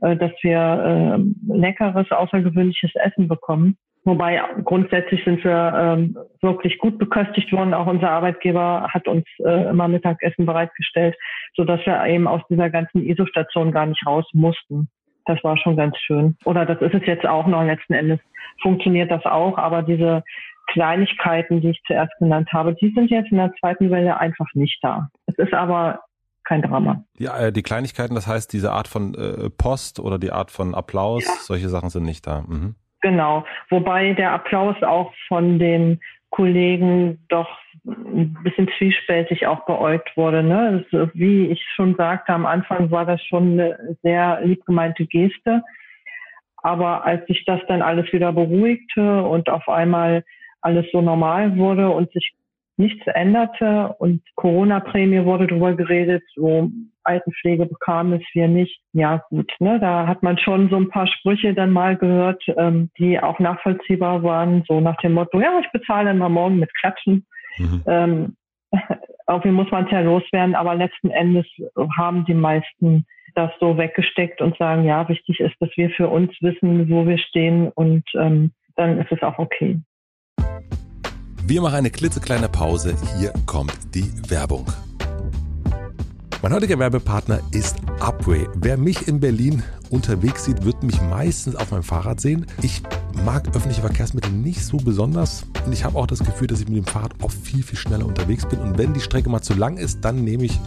[0.00, 3.76] äh, dass wir äh, leckeres, außergewöhnliches Essen bekommen.
[4.04, 7.72] Wobei grundsätzlich sind wir ähm, wirklich gut beköstigt worden.
[7.72, 11.16] Auch unser Arbeitgeber hat uns äh, immer Mittagessen bereitgestellt,
[11.54, 14.88] so dass wir eben aus dieser ganzen ISO-Station gar nicht raus mussten.
[15.26, 16.36] Das war schon ganz schön.
[16.44, 18.18] Oder das ist es jetzt auch noch letzten Endes.
[18.60, 20.24] Funktioniert das auch, aber diese
[20.66, 24.78] Kleinigkeiten, die ich zuerst genannt habe, die sind jetzt in der zweiten Welle einfach nicht
[24.82, 25.08] da.
[25.26, 26.00] Es ist aber
[26.44, 27.04] kein Drama.
[27.18, 30.74] Ja, äh, die Kleinigkeiten, das heißt diese Art von äh, Post oder die Art von
[30.74, 31.32] Applaus, ja.
[31.40, 32.42] solche Sachen sind nicht da.
[32.42, 32.74] Mhm.
[33.02, 33.44] Genau.
[33.68, 36.00] Wobei der Applaus auch von den
[36.30, 40.42] Kollegen doch ein bisschen zwiespältig auch beäugt wurde.
[40.42, 40.84] Ne?
[40.90, 45.62] Das, wie ich schon sagte, am Anfang war das schon eine sehr liebgemeinte Geste.
[46.56, 50.24] Aber als sich das dann alles wieder beruhigte und auf einmal
[50.60, 52.34] alles so normal wurde und sich
[52.76, 56.70] nichts änderte und Corona-Prämie wurde drüber geredet, so
[57.04, 58.80] Altenpflege bekam es wir nicht.
[58.92, 62.90] Ja gut, ne, da hat man schon so ein paar Sprüche dann mal gehört, ähm,
[62.98, 67.26] die auch nachvollziehbar waren, so nach dem Motto, ja, ich bezahle immer morgen mit Klatschen.
[67.58, 67.82] Mhm.
[67.86, 68.36] Ähm,
[69.28, 71.46] irgendwie muss man es ja loswerden, aber letzten Endes
[71.96, 76.30] haben die meisten das so weggesteckt und sagen, ja, wichtig ist, dass wir für uns
[76.40, 79.80] wissen, wo wir stehen und ähm, dann ist es auch okay.
[81.44, 82.94] Wir machen eine klitzekleine Pause.
[83.18, 84.64] Hier kommt die Werbung.
[86.40, 88.46] Mein heutiger Werbepartner ist Upway.
[88.54, 89.62] Wer mich in Berlin
[89.92, 92.46] unterwegs sieht, wird mich meistens auf meinem Fahrrad sehen.
[92.62, 92.82] Ich
[93.24, 96.78] mag öffentliche Verkehrsmittel nicht so besonders und ich habe auch das Gefühl, dass ich mit
[96.78, 98.58] dem Fahrrad oft viel, viel schneller unterwegs bin.
[98.60, 100.58] Und wenn die Strecke mal zu lang ist, dann nehme ich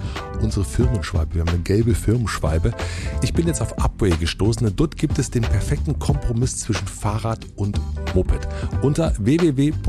[0.42, 1.34] unsere Firmenschwalbe.
[1.36, 2.74] Wir haben eine gelbe Firmenschwalbe.
[3.22, 4.74] Ich bin jetzt auf Upway gestoßen.
[4.76, 7.80] Dort gibt es den perfekten Kompromiss zwischen Fahrrad und
[8.14, 8.48] Moped.
[8.82, 9.82] Unter www.upway.de,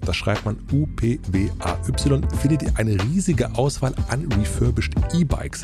[0.00, 5.62] das schreibt man U-P-W-A-Y, findet ihr eine riesige Auswahl an refurbished E-Bikes.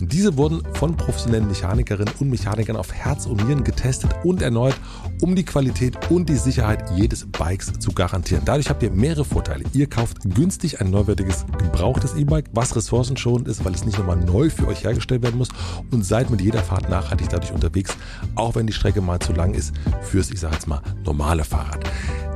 [0.00, 4.74] Und diese wurden von professionellen Mechanikerinnen und Mechanikern auf Herz und Nieren getestet und erneut,
[5.20, 8.42] um die Qualität und die Sicherheit jedes Bikes zu garantieren.
[8.44, 9.64] Dadurch habt ihr mehrere Vorteile.
[9.72, 14.50] Ihr kauft günstig ein neuwertiges, gebrauchtes E-Bike, was ressourcenschonend ist, weil es nicht nochmal neu
[14.50, 15.48] für euch hergestellt werden muss
[15.90, 17.96] und seid mit jeder Fahrt nachhaltig dadurch unterwegs,
[18.34, 21.84] auch wenn die Strecke mal zu lang ist fürs, ich sage jetzt mal, normale Fahrrad.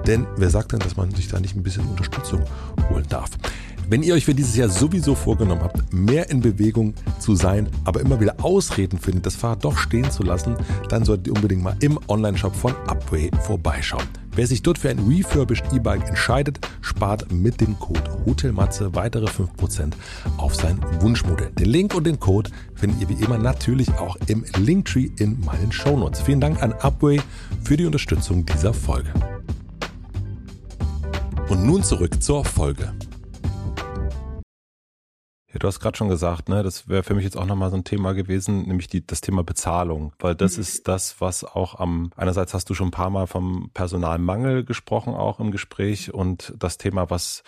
[0.07, 2.45] Denn wer sagt denn, dass man sich da nicht ein bisschen Unterstützung
[2.91, 3.31] holen darf?
[3.93, 8.01] Wenn ihr euch für dieses Jahr sowieso vorgenommen habt, mehr in Bewegung zu sein, aber
[8.01, 10.57] immer wieder Ausreden findet, das Fahrrad doch stehen zu lassen,
[10.89, 14.07] dann solltet ihr unbedingt mal im Onlineshop von Upway vorbeischauen.
[14.35, 19.93] Wer sich dort für ein refurbished E-Bike entscheidet, spart mit dem Code HOTELMATZE weitere 5%
[20.39, 21.51] auf sein Wunschmodell.
[21.51, 25.71] Den Link und den Code findet ihr wie immer natürlich auch im Linktree in meinen
[25.71, 26.23] Shownotes.
[26.23, 27.21] Vielen Dank an Upway
[27.63, 29.13] für die Unterstützung dieser Folge.
[31.51, 32.95] Und nun zurück zur Folge.
[35.53, 37.77] Ja, du hast gerade schon gesagt, ne, das wäre für mich jetzt auch nochmal so
[37.77, 40.13] ein Thema gewesen, nämlich die, das Thema Bezahlung.
[40.19, 40.63] Weil das mhm.
[40.63, 45.15] ist das, was auch am, einerseits hast du schon ein paar Mal vom Personalmangel gesprochen,
[45.15, 47.43] auch im Gespräch, und das Thema, was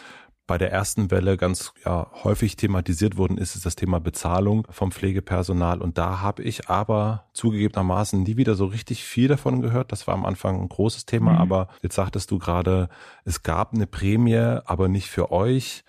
[0.46, 4.92] bei der ersten Welle ganz ja, häufig thematisiert worden ist, ist das Thema Bezahlung vom
[4.92, 5.80] Pflegepersonal.
[5.80, 9.90] Und da habe ich aber zugegebenermaßen nie wieder so richtig viel davon gehört.
[9.90, 11.38] Das war am Anfang ein großes Thema, mhm.
[11.38, 12.90] aber jetzt sagtest du gerade,
[13.24, 15.84] es gab eine Prämie, aber nicht für euch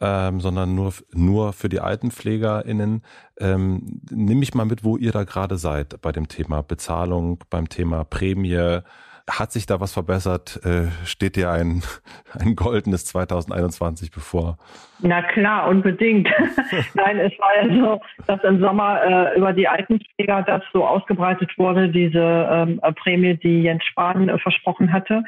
[0.00, 3.02] ähm, sondern nur, nur für die AltenpflegerInnen.
[3.38, 7.68] Ähm, nimm mich mal mit, wo ihr da gerade seid bei dem Thema Bezahlung, beim
[7.68, 8.80] Thema Prämie.
[9.28, 10.60] Hat sich da was verbessert?
[10.64, 11.82] Äh, steht dir ein,
[12.38, 14.56] ein goldenes 2021 bevor?
[15.00, 16.28] Na klar, unbedingt.
[16.94, 21.50] Nein, es war ja so, dass im Sommer äh, über die Altenpfleger das so ausgebreitet
[21.58, 25.22] wurde, diese ähm, Prämie, die Jens Spahn äh, versprochen hatte.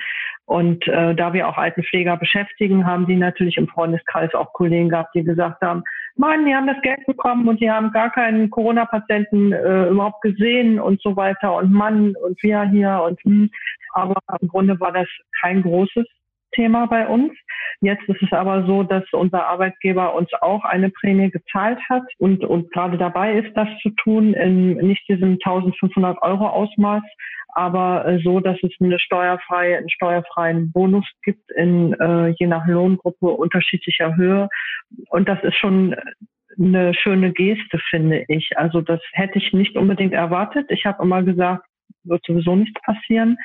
[0.45, 5.15] Und äh, da wir auch Altenpfleger beschäftigen, haben die natürlich im Freundeskreis auch Kollegen gehabt,
[5.15, 5.83] die gesagt haben,
[6.17, 10.79] Mann, die haben das Geld bekommen und die haben gar keinen Corona-Patienten äh, überhaupt gesehen
[10.79, 13.51] und so weiter und Mann und wir hier und hm.
[13.95, 15.07] Aber im Grunde war das
[15.41, 16.07] kein großes
[16.53, 17.33] Thema bei uns.
[17.81, 22.45] Jetzt ist es aber so, dass unser Arbeitgeber uns auch eine Prämie gezahlt hat und,
[22.45, 27.03] und gerade dabei ist, das zu tun in nicht diesem 1500 Euro Ausmaß,
[27.55, 32.67] aber äh, so, dass es eine steuerfreie, einen steuerfreien Bonus gibt in äh, je nach
[32.67, 34.49] Lohngruppe unterschiedlicher Höhe.
[35.11, 35.95] Und das ist schon
[36.59, 38.57] eine schöne Geste, finde ich.
[38.57, 40.67] Also das hätte ich nicht unbedingt erwartet.
[40.71, 41.65] Ich habe immer gesagt,
[42.05, 43.37] wird sowieso nichts passieren,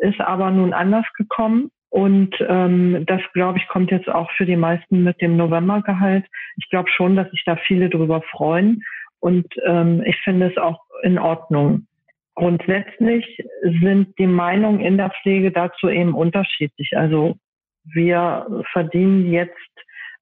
[0.00, 1.70] ist aber nun anders gekommen.
[1.90, 6.26] Und ähm, das, glaube ich, kommt jetzt auch für die meisten mit dem Novembergehalt.
[6.56, 8.82] Ich glaube schon, dass sich da viele drüber freuen.
[9.20, 11.86] Und ähm, ich finde es auch in Ordnung.
[12.34, 16.96] Grundsätzlich sind die Meinungen in der Pflege dazu eben unterschiedlich.
[16.96, 17.36] Also
[17.84, 19.54] wir verdienen jetzt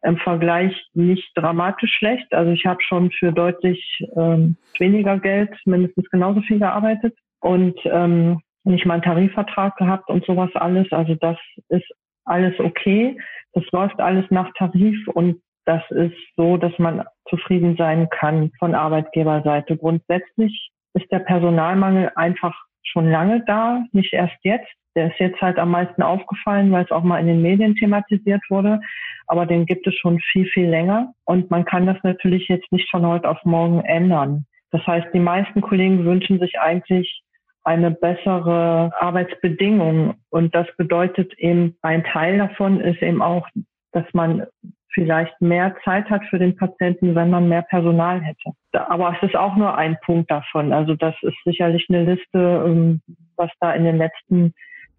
[0.03, 2.33] im Vergleich nicht dramatisch schlecht.
[2.33, 8.41] Also ich habe schon für deutlich ähm, weniger Geld mindestens genauso viel gearbeitet und ähm,
[8.65, 10.91] nicht mal einen Tarifvertrag gehabt und sowas alles.
[10.91, 11.37] Also das
[11.69, 11.87] ist
[12.25, 13.19] alles okay.
[13.53, 18.75] Das läuft alles nach Tarif und das ist so, dass man zufrieden sein kann von
[18.75, 19.77] Arbeitgeberseite.
[19.77, 24.71] Grundsätzlich ist der Personalmangel einfach schon lange da, nicht erst jetzt.
[24.95, 28.43] Der ist jetzt halt am meisten aufgefallen, weil es auch mal in den Medien thematisiert
[28.49, 28.81] wurde.
[29.27, 31.13] Aber den gibt es schon viel, viel länger.
[31.25, 34.47] Und man kann das natürlich jetzt nicht von heute auf morgen ändern.
[34.71, 37.24] Das heißt, die meisten Kollegen wünschen sich eigentlich
[37.65, 40.15] eine bessere Arbeitsbedingung.
[40.31, 43.49] Und das bedeutet eben, ein Teil davon ist eben auch,
[43.93, 44.47] dass man
[44.93, 48.53] vielleicht mehr Zeit hat für den Patienten, wenn man mehr Personal hätte.
[48.73, 50.73] Aber es ist auch nur ein Punkt davon.
[50.73, 53.01] Also das ist sicherlich eine Liste, ähm,
[53.37, 54.55] was da in den letzten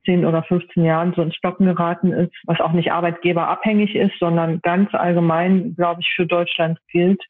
[0.06, 4.62] 10 oder 15 Jahren so ins Stocken geraten ist, was auch nicht arbeitgeberabhängig ist, sondern
[4.62, 7.24] ganz allgemein, glaube ich, für Deutschland gilt,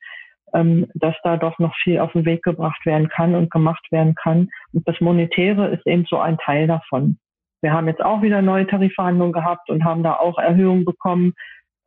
[0.55, 4.15] ähm, dass da doch noch viel auf den Weg gebracht werden kann und gemacht werden
[4.15, 4.49] kann.
[4.73, 7.17] Und das Monetäre ist eben so ein Teil davon.
[7.61, 11.33] Wir haben jetzt auch wieder neue Tarifverhandlungen gehabt und haben da auch Erhöhungen bekommen,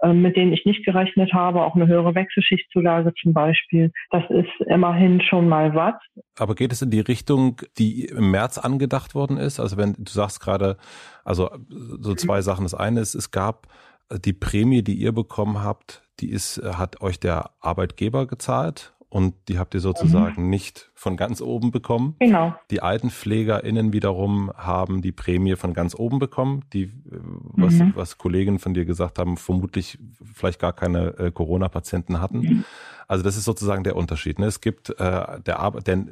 [0.00, 3.90] äh, mit denen ich nicht gerechnet habe, auch eine höhere Wechselschichtzulage zum Beispiel.
[4.10, 5.94] Das ist immerhin schon mal was.
[6.38, 9.60] Aber geht es in die Richtung, die im März angedacht worden ist?
[9.60, 10.76] Also wenn du sagst gerade,
[11.24, 12.64] also so zwei Sachen.
[12.64, 13.66] Das eine ist, es gab
[14.11, 19.59] die Prämie, die ihr bekommen habt, die ist, hat euch der Arbeitgeber gezahlt und die
[19.59, 20.50] habt ihr sozusagen mhm.
[20.50, 22.16] nicht von ganz oben bekommen.
[22.18, 22.54] Genau.
[22.70, 27.92] Die AltenpflegerInnen wiederum haben die Prämie von ganz oben bekommen, die, was, mhm.
[27.94, 29.98] was Kollegen von dir gesagt haben, vermutlich
[30.34, 32.40] vielleicht gar keine äh, Corona-Patienten hatten.
[32.40, 32.64] Mhm.
[33.06, 34.38] Also das ist sozusagen der Unterschied.
[34.38, 34.44] Ne?
[34.44, 36.04] Es gibt äh, der, Ar der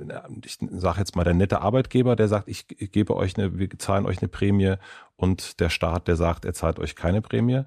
[0.42, 3.68] ich sage jetzt mal der nette Arbeitgeber, der sagt, ich, ich gebe euch eine, wir
[3.78, 4.76] zahlen euch eine Prämie
[5.16, 7.64] und der Staat, der sagt, er zahlt euch keine Prämie.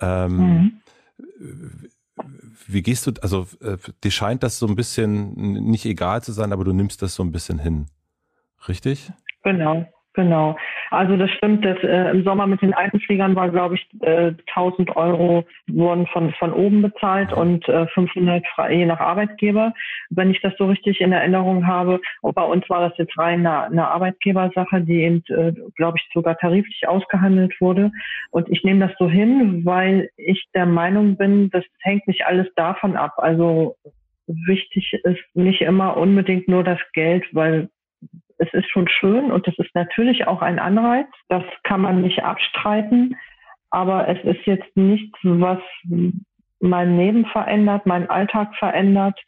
[0.00, 0.80] Ähm, mhm
[2.66, 6.52] wie gehst du, also äh, dir scheint das so ein bisschen nicht egal zu sein,
[6.52, 7.86] aber du nimmst das so ein bisschen hin.
[8.68, 9.12] Richtig?
[9.42, 9.86] Genau.
[10.16, 10.56] Genau.
[10.90, 14.96] Also das stimmt, dass äh, im Sommer mit den Altenpflegern war, glaube ich, äh, 1000
[14.96, 19.74] Euro wurden von, von oben bezahlt und äh, 500 je nach Arbeitgeber,
[20.08, 22.00] wenn ich das so richtig in Erinnerung habe.
[22.22, 26.08] Und bei uns war das jetzt rein eine, eine Arbeitgebersache, die eben, äh, glaube ich,
[26.14, 27.92] sogar tariflich ausgehandelt wurde.
[28.30, 32.46] Und ich nehme das so hin, weil ich der Meinung bin, das hängt nicht alles
[32.56, 33.12] davon ab.
[33.18, 33.76] Also
[34.26, 37.68] wichtig ist nicht immer unbedingt nur das Geld, weil
[38.38, 41.06] es ist schon schön und es ist natürlich auch ein Anreiz.
[41.28, 43.16] Das kann man nicht abstreiten.
[43.70, 45.58] Aber es ist jetzt nichts, was
[46.60, 49.18] mein Leben verändert, meinen Alltag verändert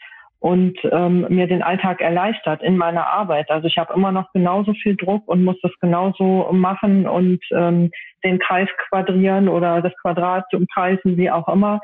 [0.40, 3.50] und ähm, mir den Alltag erleichtert in meiner Arbeit.
[3.50, 7.90] Also ich habe immer noch genauso viel Druck und muss das genauso machen und ähm,
[8.22, 11.80] den Kreis quadrieren oder das Quadrat umkreisen, wie auch immer.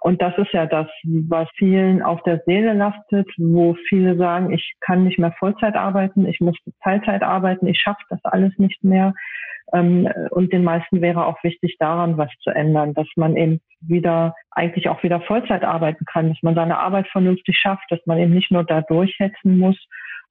[0.00, 0.86] Und das ist ja das,
[1.28, 6.26] was vielen auf der Seele lastet, wo viele sagen, ich kann nicht mehr Vollzeit arbeiten,
[6.26, 9.14] ich muss Teilzeit arbeiten, ich schaffe das alles nicht mehr.
[9.72, 14.34] Ähm, und den meisten wäre auch wichtig, daran was zu ändern, dass man eben wieder,
[14.50, 18.32] eigentlich auch wieder Vollzeit arbeiten kann, dass man seine Arbeit vernünftig schafft, dass man eben
[18.32, 19.76] nicht nur da durchhetzen muss.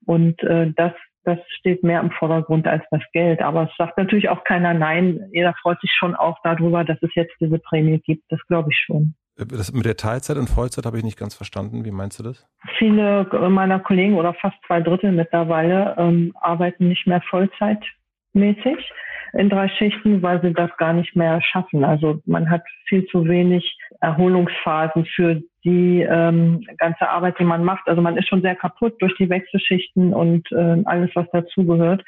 [0.05, 0.93] Und äh, das
[1.25, 3.41] das steht mehr im Vordergrund als das Geld.
[3.41, 5.27] Aber es sagt natürlich auch keiner Nein.
[5.31, 8.23] Jeder freut sich schon auch darüber, dass es jetzt diese Prämie gibt.
[8.29, 9.15] Das glaube ich schon.
[9.37, 11.83] Das mit der Teilzeit und Vollzeit habe ich nicht ganz verstanden.
[11.83, 12.47] Wie meinst du das?
[12.77, 18.91] Viele meiner Kollegen oder fast zwei Drittel mittlerweile ähm, arbeiten nicht mehr vollzeitmäßig
[19.33, 21.83] in drei Schichten, weil sie das gar nicht mehr schaffen.
[21.83, 27.89] Also man hat viel zu wenig Erholungsphasen für die ähm, ganze Arbeit, die man macht.
[27.89, 32.03] Also man ist schon sehr kaputt durch die Wechselschichten und äh, alles, was dazugehört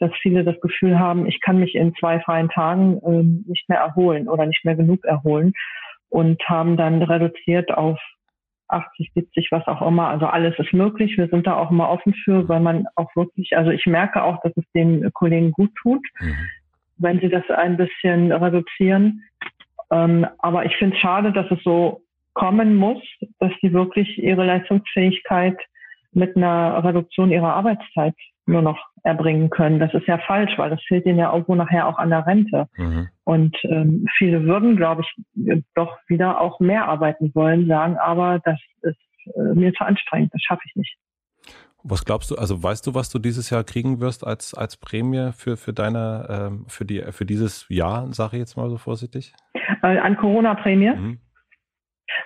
[0.00, 3.78] dass viele das Gefühl haben, ich kann mich in zwei freien Tagen ähm, nicht mehr
[3.78, 5.52] erholen oder nicht mehr genug erholen
[6.14, 7.98] und haben dann reduziert auf
[8.68, 10.06] 80, 70, was auch immer.
[10.06, 11.18] Also alles ist möglich.
[11.18, 14.40] Wir sind da auch immer offen für, weil man auch wirklich, also ich merke auch,
[14.42, 16.36] dass es den Kollegen gut tut, mhm.
[16.98, 19.24] wenn sie das ein bisschen reduzieren.
[19.90, 22.02] Ähm, aber ich finde es schade, dass es so
[22.34, 23.02] kommen muss,
[23.40, 25.58] dass sie wirklich ihre Leistungsfähigkeit
[26.12, 28.14] mit einer Reduktion ihrer Arbeitszeit
[28.46, 29.78] nur noch erbringen können.
[29.78, 32.66] Das ist ja falsch, weil das fehlt ihnen ja irgendwo nachher auch an der Rente.
[32.76, 33.08] Mhm.
[33.24, 38.58] Und ähm, viele würden, glaube ich, doch wieder auch mehr arbeiten wollen, sagen aber, das
[38.82, 38.98] ist
[39.34, 40.96] äh, mir zu anstrengend, das schaffe ich nicht.
[41.86, 45.32] Was glaubst du, also weißt du, was du dieses Jahr kriegen wirst als, als Prämie
[45.32, 49.34] für, für deine, ähm, für die, für dieses Jahr, sage ich jetzt mal so vorsichtig?
[49.82, 50.96] Äh, an Corona-Prämie?
[50.96, 51.18] Mhm.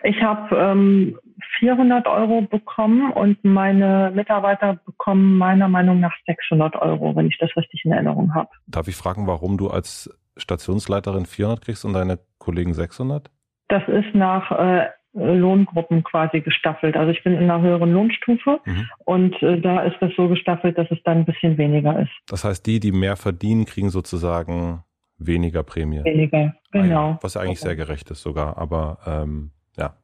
[0.02, 1.18] Ich habe ähm,
[1.58, 7.50] 400 Euro bekommen und meine Mitarbeiter bekommen meiner Meinung nach 600 Euro, wenn ich das
[7.56, 8.48] richtig in Erinnerung habe.
[8.66, 13.30] Darf ich fragen, warum du als Stationsleiterin 400 kriegst und deine Kollegen 600?
[13.68, 16.96] Das ist nach äh, Lohngruppen quasi gestaffelt.
[16.96, 18.88] Also ich bin in einer höheren Lohnstufe mhm.
[19.04, 22.12] und äh, da ist das so gestaffelt, dass es dann ein bisschen weniger ist.
[22.28, 24.84] Das heißt, die, die mehr verdienen, kriegen sozusagen
[25.18, 26.04] weniger Prämie.
[26.04, 27.10] Weniger, genau.
[27.10, 27.68] Ah was ja eigentlich okay.
[27.68, 29.94] sehr gerecht ist sogar, aber ähm, ja.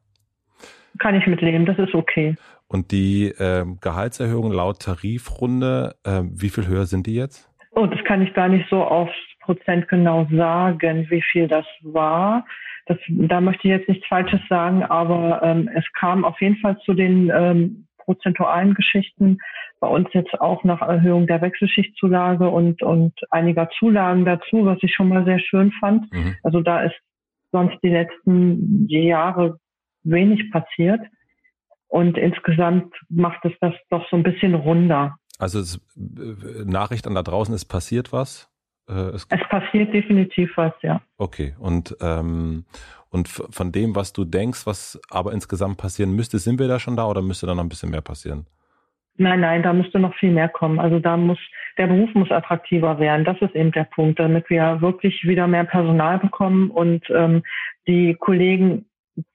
[0.99, 2.35] Kann ich mitleben, das ist okay.
[2.67, 7.49] Und die äh, Gehaltserhöhung laut Tarifrunde, äh, wie viel höher sind die jetzt?
[7.71, 12.45] Oh, das kann ich gar nicht so aufs Prozent genau sagen, wie viel das war.
[12.87, 16.77] Das, da möchte ich jetzt nichts Falsches sagen, aber ähm, es kam auf jeden Fall
[16.79, 19.39] zu den ähm, prozentualen Geschichten.
[19.79, 24.93] Bei uns jetzt auch nach Erhöhung der Wechselschichtzulage und, und einiger Zulagen dazu, was ich
[24.93, 26.11] schon mal sehr schön fand.
[26.13, 26.35] Mhm.
[26.43, 26.95] Also da ist
[27.51, 29.59] sonst die letzten Jahre
[30.05, 31.01] wenig passiert.
[31.87, 35.17] Und insgesamt macht es das doch so ein bisschen runder.
[35.37, 38.49] Also es, äh, Nachricht an da draußen, es passiert was?
[38.87, 41.01] Äh, es, es, passiert definitiv was, ja.
[41.17, 42.65] Okay, und, ähm,
[43.09, 46.95] und von dem, was du denkst, was aber insgesamt passieren müsste, sind wir da schon
[46.95, 48.45] da oder müsste da noch ein bisschen mehr passieren?
[49.17, 50.79] Nein, nein, da müsste noch viel mehr kommen.
[50.79, 51.39] Also da muss,
[51.77, 53.23] der Beruf muss attraktiver werden.
[53.23, 57.43] Das ist eben der Punkt, damit wir wirklich wieder mehr Personal bekommen und ähm,
[57.87, 58.85] die Kollegen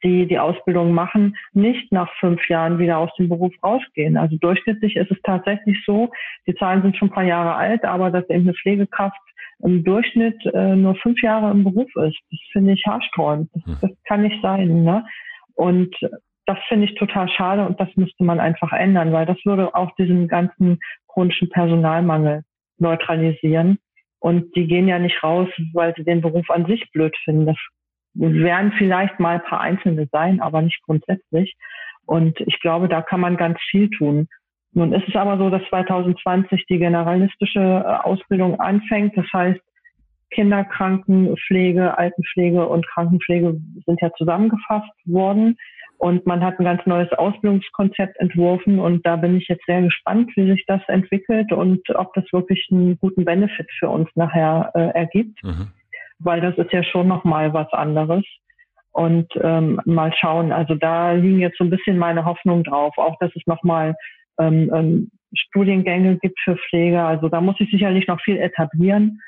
[0.03, 4.17] die die Ausbildung machen, nicht nach fünf Jahren wieder aus dem Beruf rausgehen.
[4.17, 6.11] Also durchschnittlich ist es tatsächlich so,
[6.47, 9.19] die Zahlen sind schon ein paar Jahre alt, aber dass eben eine Pflegekraft
[9.63, 13.51] im Durchschnitt äh, nur fünf Jahre im Beruf ist, das finde ich haarsträubend.
[13.55, 13.77] Das, hm.
[13.81, 14.85] das kann nicht sein.
[14.85, 15.05] Ne?
[15.55, 15.95] Und
[16.47, 19.95] das finde ich total schade und das müsste man einfach ändern, weil das würde auch
[19.97, 22.43] diesen ganzen chronischen Personalmangel
[22.79, 23.79] neutralisieren.
[24.19, 27.47] Und die gehen ja nicht raus, weil sie den Beruf an sich blöd finden.
[27.47, 27.57] Das
[28.15, 31.57] werden vielleicht mal ein paar Einzelne sein, aber nicht grundsätzlich.
[32.07, 34.29] Und ich glaube, da kann man ganz viel tun.
[34.73, 39.17] Nun ist es aber so, dass 2020 die generalistische äh, Ausbildung anfängt.
[39.17, 39.61] Das heißt,
[40.31, 45.57] Kinderkrankenpflege, Altenpflege und Krankenpflege sind ja zusammengefasst worden.
[45.99, 48.79] Und man hat ein ganz neues Ausbildungskonzept entworfen.
[48.79, 52.69] Und da bin ich jetzt sehr gespannt, wie sich das entwickelt und ob das wirklich
[52.71, 55.43] einen guten Benefit für uns nachher äh, ergibt.
[55.45, 55.69] Mhm
[56.21, 58.25] weil das ist ja schon nochmal was anderes.
[58.93, 63.17] Und ähm, mal schauen, also da liegen jetzt so ein bisschen meine Hoffnung drauf, auch
[63.21, 63.95] dass es nochmal
[64.39, 67.01] ähm, ähm, Studiengänge gibt für Pflege.
[67.01, 69.21] Also da muss ich sicherlich noch viel etablieren.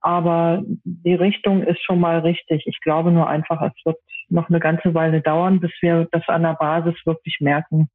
[0.00, 2.64] Aber die Richtung ist schon mal richtig.
[2.66, 3.98] Ich glaube nur einfach, es wird
[4.28, 7.88] noch eine ganze Weile dauern, bis wir das an der Basis wirklich merken.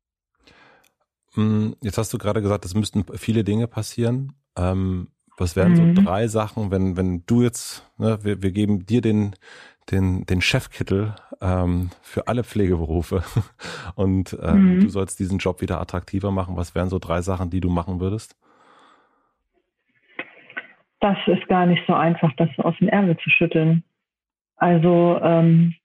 [1.34, 4.34] Hm, jetzt hast du gerade gesagt, es müssten viele Dinge passieren.
[4.58, 5.96] Ähm, was wären mhm.
[5.96, 9.36] so drei Sachen, wenn, wenn du jetzt, ne, wir, wir geben dir den,
[9.92, 13.24] den, den Chefkittel ähm, für alle Pflegeberufe
[13.96, 14.80] und ähm, mhm.
[14.82, 16.58] du sollst diesen Job wieder attraktiver machen.
[16.58, 18.36] Was wären so drei Sachen, die du machen würdest?
[21.00, 23.84] Das ist gar nicht so einfach, das aus dem Ärmel zu schütteln.
[24.56, 25.76] Also ähm,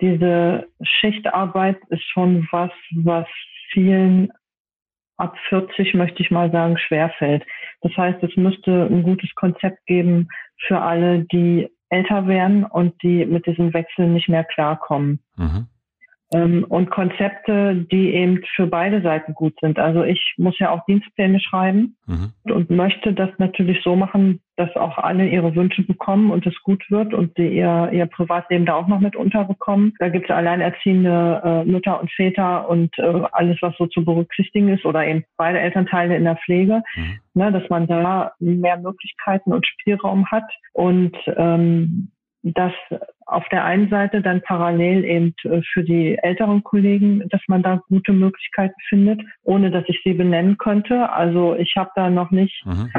[0.00, 3.26] diese Schichtarbeit ist schon was, was
[3.72, 4.32] vielen
[5.20, 7.44] ab 40, möchte ich mal sagen, schwerfällt.
[7.82, 10.28] Das heißt, es müsste ein gutes Konzept geben
[10.66, 15.22] für alle, die älter werden und die mit diesem Wechsel nicht mehr klarkommen.
[15.36, 15.66] Mhm
[16.32, 19.78] ähm, und Konzepte, die eben für beide Seiten gut sind.
[19.78, 22.32] Also ich muss ja auch Dienstpläne schreiben mhm.
[22.44, 26.84] und möchte das natürlich so machen, dass auch alle ihre Wünsche bekommen und es gut
[26.90, 29.94] wird und die ihr, ihr Privatleben da auch noch mit unterbekommen.
[29.98, 34.68] Da gibt es alleinerziehende äh, Mütter und Väter und äh, alles, was so zu berücksichtigen
[34.68, 37.18] ist oder eben beide Elternteile in der Pflege, mhm.
[37.34, 42.10] ne, dass man da mehr Möglichkeiten und Spielraum hat und ähm,
[42.42, 42.72] dass
[43.26, 47.82] auf der einen Seite dann parallel eben äh, für die älteren Kollegen, dass man da
[47.88, 51.10] gute Möglichkeiten findet, ohne dass ich sie benennen könnte.
[51.12, 52.92] Also ich habe da noch nicht mhm.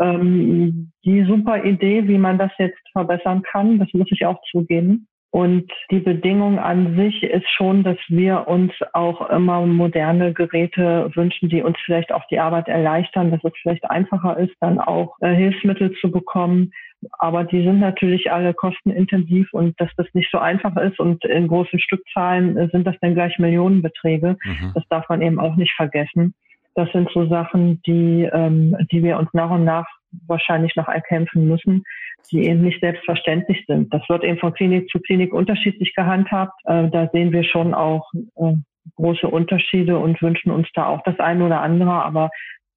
[0.00, 3.78] ähm, die super Idee, wie man das jetzt verbessern kann.
[3.78, 5.06] Das muss ich auch zugeben.
[5.30, 11.50] Und die Bedingung an sich ist schon, dass wir uns auch immer moderne Geräte wünschen,
[11.50, 15.34] die uns vielleicht auch die Arbeit erleichtern, dass es vielleicht einfacher ist, dann auch äh,
[15.34, 16.72] Hilfsmittel zu bekommen,
[17.18, 21.48] aber die sind natürlich alle kostenintensiv und dass das nicht so einfach ist und in
[21.48, 24.36] großen Stückzahlen äh, sind das dann gleich Millionenbeträge.
[24.42, 24.72] Mhm.
[24.74, 26.34] Das darf man eben auch nicht vergessen.
[26.74, 29.86] Das sind so Sachen, die, ähm, die wir uns nach und nach
[30.26, 31.84] wahrscheinlich noch erkämpfen müssen,
[32.30, 33.92] die eben nicht selbstverständlich sind.
[33.92, 36.58] Das wird eben von Klinik zu Klinik unterschiedlich gehandhabt.
[36.64, 38.54] Äh, da sehen wir schon auch äh,
[38.96, 42.02] große Unterschiede und wünschen uns da auch das eine oder andere.
[42.04, 42.30] Aber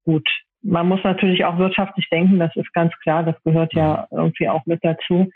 [0.04, 0.28] gut,
[0.62, 4.64] man muss natürlich auch wirtschaftlich denken, das ist ganz klar, das gehört ja irgendwie auch
[4.66, 5.30] mit dazu.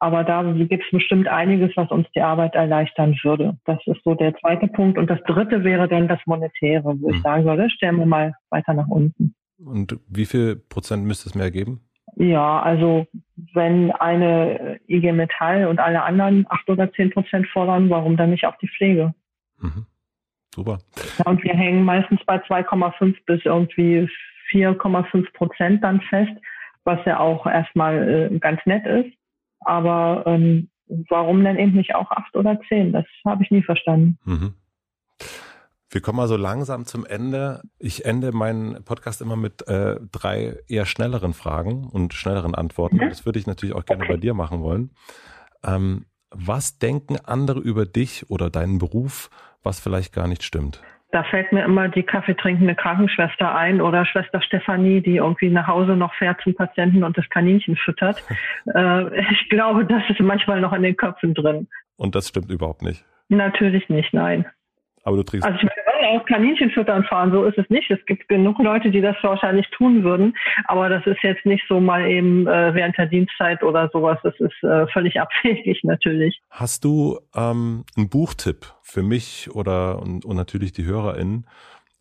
[0.00, 3.56] Aber da gibt es bestimmt einiges, was uns die Arbeit erleichtern würde.
[3.64, 4.96] Das ist so der zweite Punkt.
[4.96, 7.22] Und das dritte wäre dann das Monetäre, wo ich hm.
[7.22, 9.34] sagen würde, stellen wir mal weiter nach unten.
[9.58, 11.80] Und wie viel Prozent müsste es mehr geben?
[12.16, 13.06] Ja, also
[13.54, 18.46] wenn eine IG Metall und alle anderen acht oder zehn Prozent fordern, warum dann nicht
[18.46, 19.14] auch die Pflege?
[19.60, 19.86] Mhm.
[20.54, 20.78] Super.
[21.18, 24.08] Ja, und wir hängen meistens bei 2,5 bis irgendwie
[24.50, 26.32] 4,5 Prozent dann fest,
[26.84, 29.16] was ja auch erstmal äh, ganz nett ist.
[29.60, 30.70] Aber ähm,
[31.08, 32.92] warum denn eben nicht auch acht oder zehn?
[32.92, 34.18] Das habe ich nie verstanden.
[34.24, 34.54] Mhm.
[35.90, 37.62] Wir kommen mal so langsam zum Ende.
[37.78, 42.96] Ich ende meinen Podcast immer mit äh, drei eher schnelleren Fragen und schnelleren Antworten.
[42.96, 43.08] Mhm.
[43.08, 44.12] Das würde ich natürlich auch gerne okay.
[44.12, 44.90] bei dir machen wollen.
[45.64, 49.30] Ähm, was denken andere über dich oder deinen Beruf,
[49.62, 50.82] was vielleicht gar nicht stimmt?
[51.10, 55.92] Da fällt mir immer die kaffeetrinkende Krankenschwester ein oder Schwester Stefanie, die irgendwie nach Hause
[55.92, 58.22] noch fährt zum Patienten und das Kaninchen füttert.
[58.74, 61.66] äh, ich glaube, das ist manchmal noch in den Köpfen drin.
[61.96, 63.06] Und das stimmt überhaupt nicht.
[63.30, 64.44] Natürlich nicht, nein.
[65.08, 65.48] Aber du trinkst.
[65.48, 67.90] Also ich würde auch Kaninchen füttern fahren, so ist es nicht.
[67.90, 70.36] Es gibt genug Leute, die das wahrscheinlich tun würden,
[70.66, 74.18] aber das ist jetzt nicht so mal eben äh, während der Dienstzeit oder sowas.
[74.22, 76.42] Das ist äh, völlig abwegig natürlich.
[76.50, 81.46] Hast du ähm, einen Buchtipp für mich oder und, und natürlich die HörerInnen,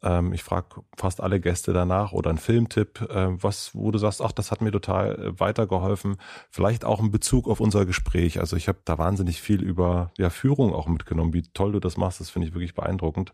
[0.04, 4.22] ähm, ich frage fast alle Gäste danach oder ein Filmtipp, äh, was, wo du sagst,
[4.24, 6.18] ach, das hat mir total äh, weitergeholfen.
[6.52, 8.40] Vielleicht auch in Bezug auf unser Gespräch.
[8.40, 11.34] Also ich habe da wahnsinnig viel über ja, Führung auch mitgenommen.
[11.34, 13.34] Wie toll du das machst, das finde ich wirklich beeindruckend.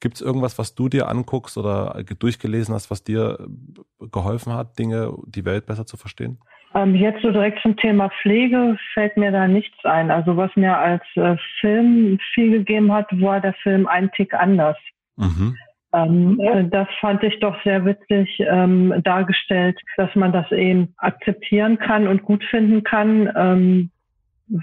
[0.00, 3.38] Gibt es irgendwas, was du dir anguckst oder durchgelesen hast, was dir
[4.00, 6.38] äh, geholfen hat, Dinge, die Welt besser zu verstehen?
[6.74, 10.10] Ähm, jetzt so direkt zum Thema Pflege fällt mir da nichts ein.
[10.10, 14.76] Also was mir als äh, Film viel gegeben hat, war der Film Ein Tick anders.
[15.16, 15.56] Mhm.
[15.94, 21.78] Ähm, äh, das fand ich doch sehr witzig ähm, dargestellt, dass man das eben akzeptieren
[21.78, 23.90] kann und gut finden kann, ähm,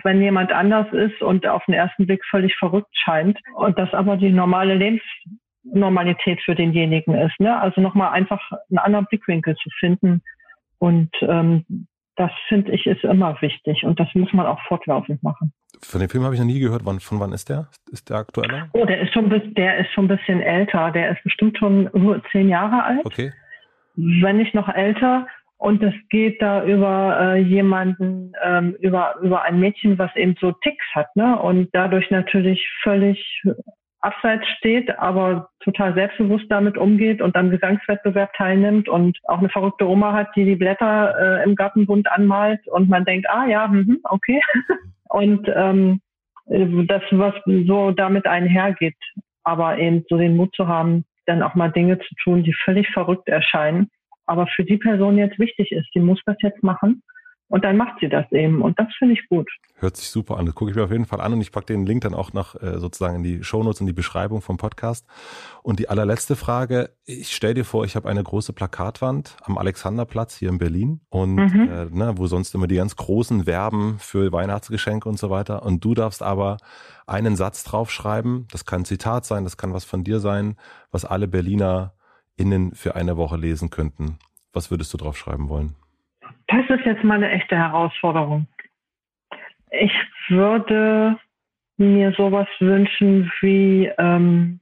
[0.03, 4.17] wenn jemand anders ist und auf den ersten Blick völlig verrückt scheint und das aber
[4.17, 7.39] die normale Lebensnormalität für denjenigen ist.
[7.39, 7.57] Ne?
[7.59, 10.21] Also nochmal einfach einen anderen Blickwinkel zu finden
[10.79, 11.87] und ähm,
[12.17, 15.53] das finde ich ist immer wichtig und das muss man auch fortlaufend machen.
[15.83, 16.85] Von dem Film habe ich noch nie gehört.
[16.85, 17.67] Wann, von wann ist der?
[17.91, 18.69] Ist der aktueller?
[18.73, 20.91] Oh, der ist schon, der ist schon ein bisschen älter.
[20.91, 23.05] Der ist bestimmt schon nur zehn Jahre alt.
[23.05, 23.33] Okay.
[23.95, 25.27] Wenn nicht noch älter.
[25.57, 30.53] Und es geht da über äh, jemanden, ähm, über, über ein Mädchen, was eben so
[30.53, 31.37] Ticks hat, ne?
[31.39, 33.43] Und dadurch natürlich völlig
[34.01, 39.87] abseits steht, aber total selbstbewusst damit umgeht und am Gesangswettbewerb teilnimmt und auch eine verrückte
[39.87, 43.97] Oma hat, die die Blätter äh, im Gartenbund anmalt und man denkt, ah ja, mh,
[44.03, 44.41] okay.
[45.11, 46.01] und ähm,
[46.47, 48.97] das, was so damit einhergeht,
[49.43, 52.87] aber eben so den Mut zu haben, dann auch mal Dinge zu tun, die völlig
[52.89, 53.89] verrückt erscheinen,
[54.25, 55.89] aber für die Person jetzt wichtig ist.
[55.93, 57.03] Die muss das jetzt machen
[57.51, 58.61] und dann macht sie das eben.
[58.61, 59.49] Und das finde ich gut.
[59.75, 60.45] Hört sich super an.
[60.45, 62.31] Das gucke ich mir auf jeden Fall an und ich packe den Link dann auch
[62.31, 65.05] noch äh, sozusagen in die Shownotes, in die Beschreibung vom Podcast.
[65.61, 66.91] Und die allerletzte Frage.
[67.03, 71.35] Ich stell dir vor, ich habe eine große Plakatwand am Alexanderplatz hier in Berlin und
[71.35, 71.69] mhm.
[71.69, 75.63] äh, ne, wo sonst immer die ganz großen Werben für Weihnachtsgeschenke und so weiter.
[75.63, 76.55] Und du darfst aber
[77.05, 78.47] einen Satz draufschreiben.
[78.51, 80.55] Das kann ein Zitat sein, das kann was von dir sein,
[80.89, 81.95] was alle Berliner
[82.37, 84.19] innen für eine Woche lesen könnten.
[84.53, 85.75] Was würdest du draufschreiben wollen?
[86.47, 88.47] Das ist jetzt mal eine echte Herausforderung.
[89.71, 89.93] Ich
[90.27, 91.17] würde
[91.77, 94.59] mir sowas wünschen wie, ähm,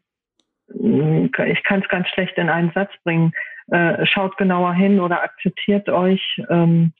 [0.67, 3.33] ich kann es ganz schlecht in einen Satz bringen,
[3.71, 6.93] äh, schaut genauer hin oder akzeptiert euch ähm,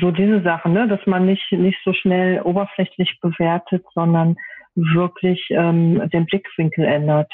[0.00, 0.88] so diese Sachen, ne?
[0.88, 4.36] dass man nicht, nicht so schnell oberflächlich bewertet, sondern
[4.74, 7.32] wirklich ähm, den Blickwinkel ändert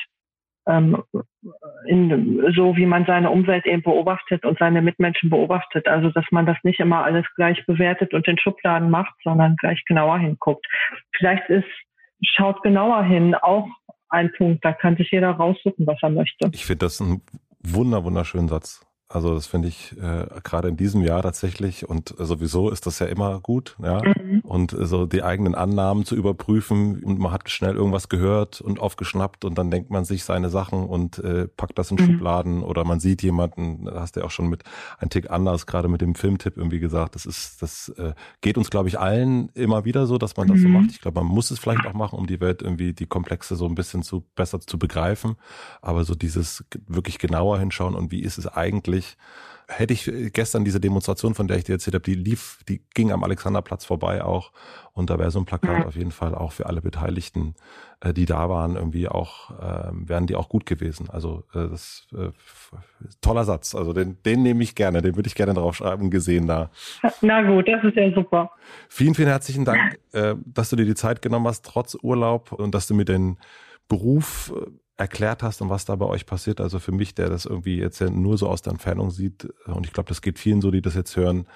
[0.66, 1.02] ähm,
[1.86, 5.86] in, so wie man seine Umwelt eben beobachtet und seine Mitmenschen beobachtet.
[5.88, 9.84] Also dass man das nicht immer alles gleich bewertet und in Schubladen macht, sondern gleich
[9.86, 10.66] genauer hinguckt.
[11.16, 11.66] Vielleicht ist
[12.22, 13.68] schaut genauer hin auch
[14.08, 14.64] ein Punkt.
[14.64, 16.50] Da kann sich jeder raussuchen, was er möchte.
[16.52, 17.22] Ich finde das ein
[17.62, 18.86] wunder wunderschönen Satz.
[19.12, 23.06] Also das finde ich äh, gerade in diesem Jahr tatsächlich und sowieso ist das ja
[23.06, 24.00] immer gut, ja.
[24.02, 24.40] Mhm.
[24.40, 28.80] Und äh, so die eigenen Annahmen zu überprüfen und man hat schnell irgendwas gehört und
[28.80, 32.06] aufgeschnappt und dann denkt man sich seine Sachen und äh, packt das in mhm.
[32.06, 34.62] Schubladen oder man sieht jemanden, hast du ja auch schon mit
[34.98, 38.70] ein Tick anders, gerade mit dem Filmtipp irgendwie gesagt, das ist, das äh, geht uns,
[38.70, 40.62] glaube ich, allen immer wieder so, dass man das mhm.
[40.62, 40.90] so macht.
[40.90, 43.66] Ich glaube, man muss es vielleicht auch machen, um die Welt irgendwie die Komplexe so
[43.66, 45.36] ein bisschen zu besser zu begreifen.
[45.82, 49.16] Aber so dieses wirklich genauer hinschauen und wie ist es eigentlich ich,
[49.68, 53.12] hätte ich gestern diese Demonstration, von der ich dir erzählt habe, die lief, die ging
[53.12, 54.52] am Alexanderplatz vorbei auch.
[54.92, 55.84] Und da wäre so ein Plakat mhm.
[55.84, 57.54] auf jeden Fall auch für alle Beteiligten,
[58.00, 61.08] äh, die da waren, irgendwie auch, äh, wären die auch gut gewesen.
[61.10, 62.30] Also äh, das äh,
[63.20, 63.74] toller Satz.
[63.74, 66.70] Also den, den nehme ich gerne, den würde ich gerne draufschreiben, gesehen da.
[67.22, 68.50] Na gut, das ist ja super.
[68.88, 72.74] Vielen, vielen herzlichen Dank, äh, dass du dir die Zeit genommen hast, trotz Urlaub und
[72.74, 73.38] dass du mir den
[73.88, 74.70] Beruf äh,
[75.02, 76.60] erklärt hast und was da bei euch passiert.
[76.60, 79.84] Also für mich, der das irgendwie jetzt ja nur so aus der Entfernung sieht, und
[79.84, 81.46] ich glaube, das geht vielen so, die das jetzt hören,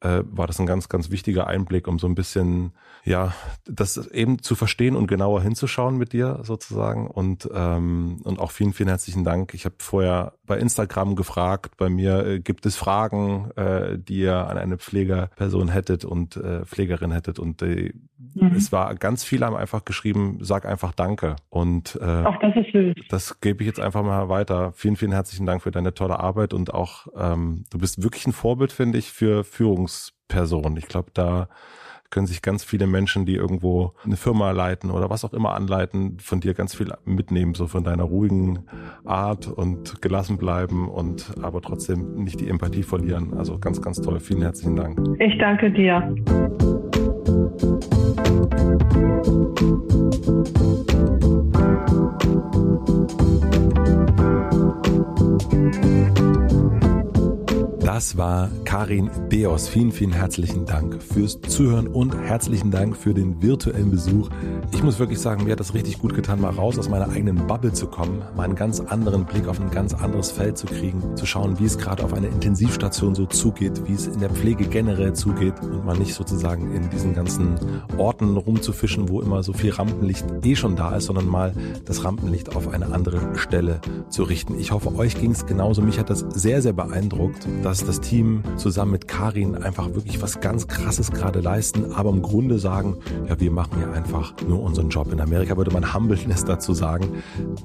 [0.00, 2.72] äh, war das ein ganz, ganz wichtiger Einblick, um so ein bisschen,
[3.04, 3.32] ja,
[3.64, 7.08] das eben zu verstehen und genauer hinzuschauen mit dir sozusagen.
[7.08, 9.54] Und, ähm, und auch vielen, vielen herzlichen Dank.
[9.54, 14.36] Ich habe vorher bei Instagram gefragt, bei mir äh, gibt es Fragen, äh, die ihr
[14.48, 17.40] an eine Pflegerperson hättet und äh, Pflegerin hättet.
[17.40, 17.92] Und äh,
[18.34, 18.52] mhm.
[18.54, 21.36] es war ganz viele haben einfach geschrieben, sag einfach Danke.
[21.50, 23.06] Und äh, auch das ist süß.
[23.08, 24.72] Das gebe ich jetzt einfach mal weiter.
[24.74, 28.32] Vielen, vielen herzlichen Dank für deine tolle Arbeit und auch ähm, du bist wirklich ein
[28.32, 29.87] Vorbild, finde ich, für Führungs
[30.28, 30.76] Führungsperson.
[30.76, 31.48] Ich glaube, da
[32.10, 36.18] können sich ganz viele Menschen, die irgendwo eine Firma leiten oder was auch immer anleiten,
[36.20, 38.60] von dir ganz viel mitnehmen, so von deiner ruhigen
[39.04, 43.34] Art und gelassen bleiben und aber trotzdem nicht die Empathie verlieren.
[43.36, 44.20] Also ganz, ganz toll.
[44.20, 44.98] Vielen herzlichen Dank.
[45.20, 46.14] Ich danke dir.
[57.98, 59.66] Das war Karin Beos.
[59.66, 64.30] Vielen, vielen herzlichen Dank fürs Zuhören und herzlichen Dank für den virtuellen Besuch.
[64.70, 67.48] Ich muss wirklich sagen, mir hat das richtig gut getan, mal raus aus meiner eigenen
[67.48, 71.16] Bubble zu kommen, mal einen ganz anderen Blick auf ein ganz anderes Feld zu kriegen,
[71.16, 74.66] zu schauen, wie es gerade auf einer Intensivstation so zugeht, wie es in der Pflege
[74.68, 77.58] generell zugeht und mal nicht sozusagen in diesen ganzen
[77.96, 81.52] Orten rumzufischen, wo immer so viel Rampenlicht eh schon da ist, sondern mal
[81.84, 84.56] das Rampenlicht auf eine andere Stelle zu richten.
[84.56, 85.82] Ich hoffe, euch ging es genauso.
[85.82, 90.40] Mich hat das sehr, sehr beeindruckt, dass das Team zusammen mit Karin einfach wirklich was
[90.40, 92.98] ganz Krasses gerade leisten, aber im Grunde sagen,
[93.28, 95.10] ja, wir machen ja einfach nur unseren Job.
[95.10, 97.08] In Amerika würde man Humbleness dazu sagen.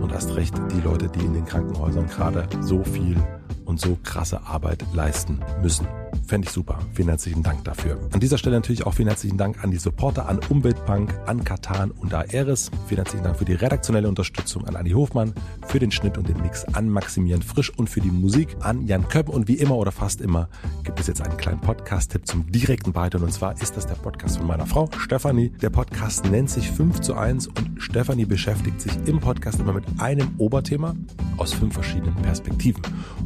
[0.00, 3.16] Und erst recht die Leute, die in den Krankenhäusern gerade so viel
[3.64, 5.86] und so krasse Arbeit leisten müssen.
[6.26, 6.78] Fände ich super.
[6.92, 7.98] Vielen herzlichen Dank dafür.
[8.12, 11.90] An dieser Stelle natürlich auch vielen herzlichen Dank an die Supporter, an Umweltbank, an Katan
[11.90, 12.70] und Aeris.
[12.86, 15.34] Vielen herzlichen Dank für die redaktionelle Unterstützung an Andi Hofmann,
[15.66, 19.08] für den Schnitt und den Mix an Maximilian Frisch und für die Musik an Jan
[19.08, 19.34] Köppen.
[19.34, 20.48] Und wie immer oder fast immer
[20.84, 23.24] gibt es jetzt einen kleinen Podcast-Tipp zum direkten Weitern.
[23.24, 25.50] Und zwar ist das der Podcast von meiner Frau Stefanie.
[25.60, 29.84] Der Podcast nennt sich 5 zu 1 und Stefanie beschäftigt sich im Podcast immer mit
[29.98, 30.94] einem Oberthema
[31.38, 32.82] aus fünf verschiedenen Perspektiven.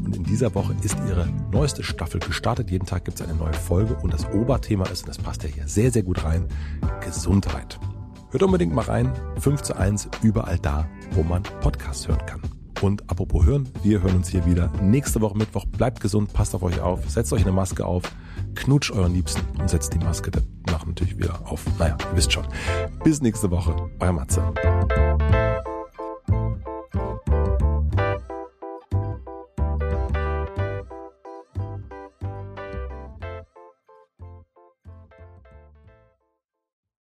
[0.06, 2.70] Und in dieser Woche ist ihre neueste Staffel gestartet.
[2.70, 5.50] Jeden Tag gibt es eine neue Folge und das Oberthema ist, und das passt ja
[5.50, 6.47] hier sehr, sehr gut rein,
[7.01, 7.78] Gesundheit.
[8.30, 12.40] Hört unbedingt mal rein, 5 zu 1, überall da, wo man Podcasts hören kann.
[12.80, 15.66] Und apropos hören, wir hören uns hier wieder nächste Woche Mittwoch.
[15.66, 18.05] Bleibt gesund, passt auf euch auf, setzt euch eine Maske auf,
[18.55, 21.64] knutscht euren Liebsten und setzt die Maske danach natürlich wieder auf.
[21.78, 22.47] Naja, ihr wisst schon.
[23.05, 24.42] Bis nächste Woche, euer Matze.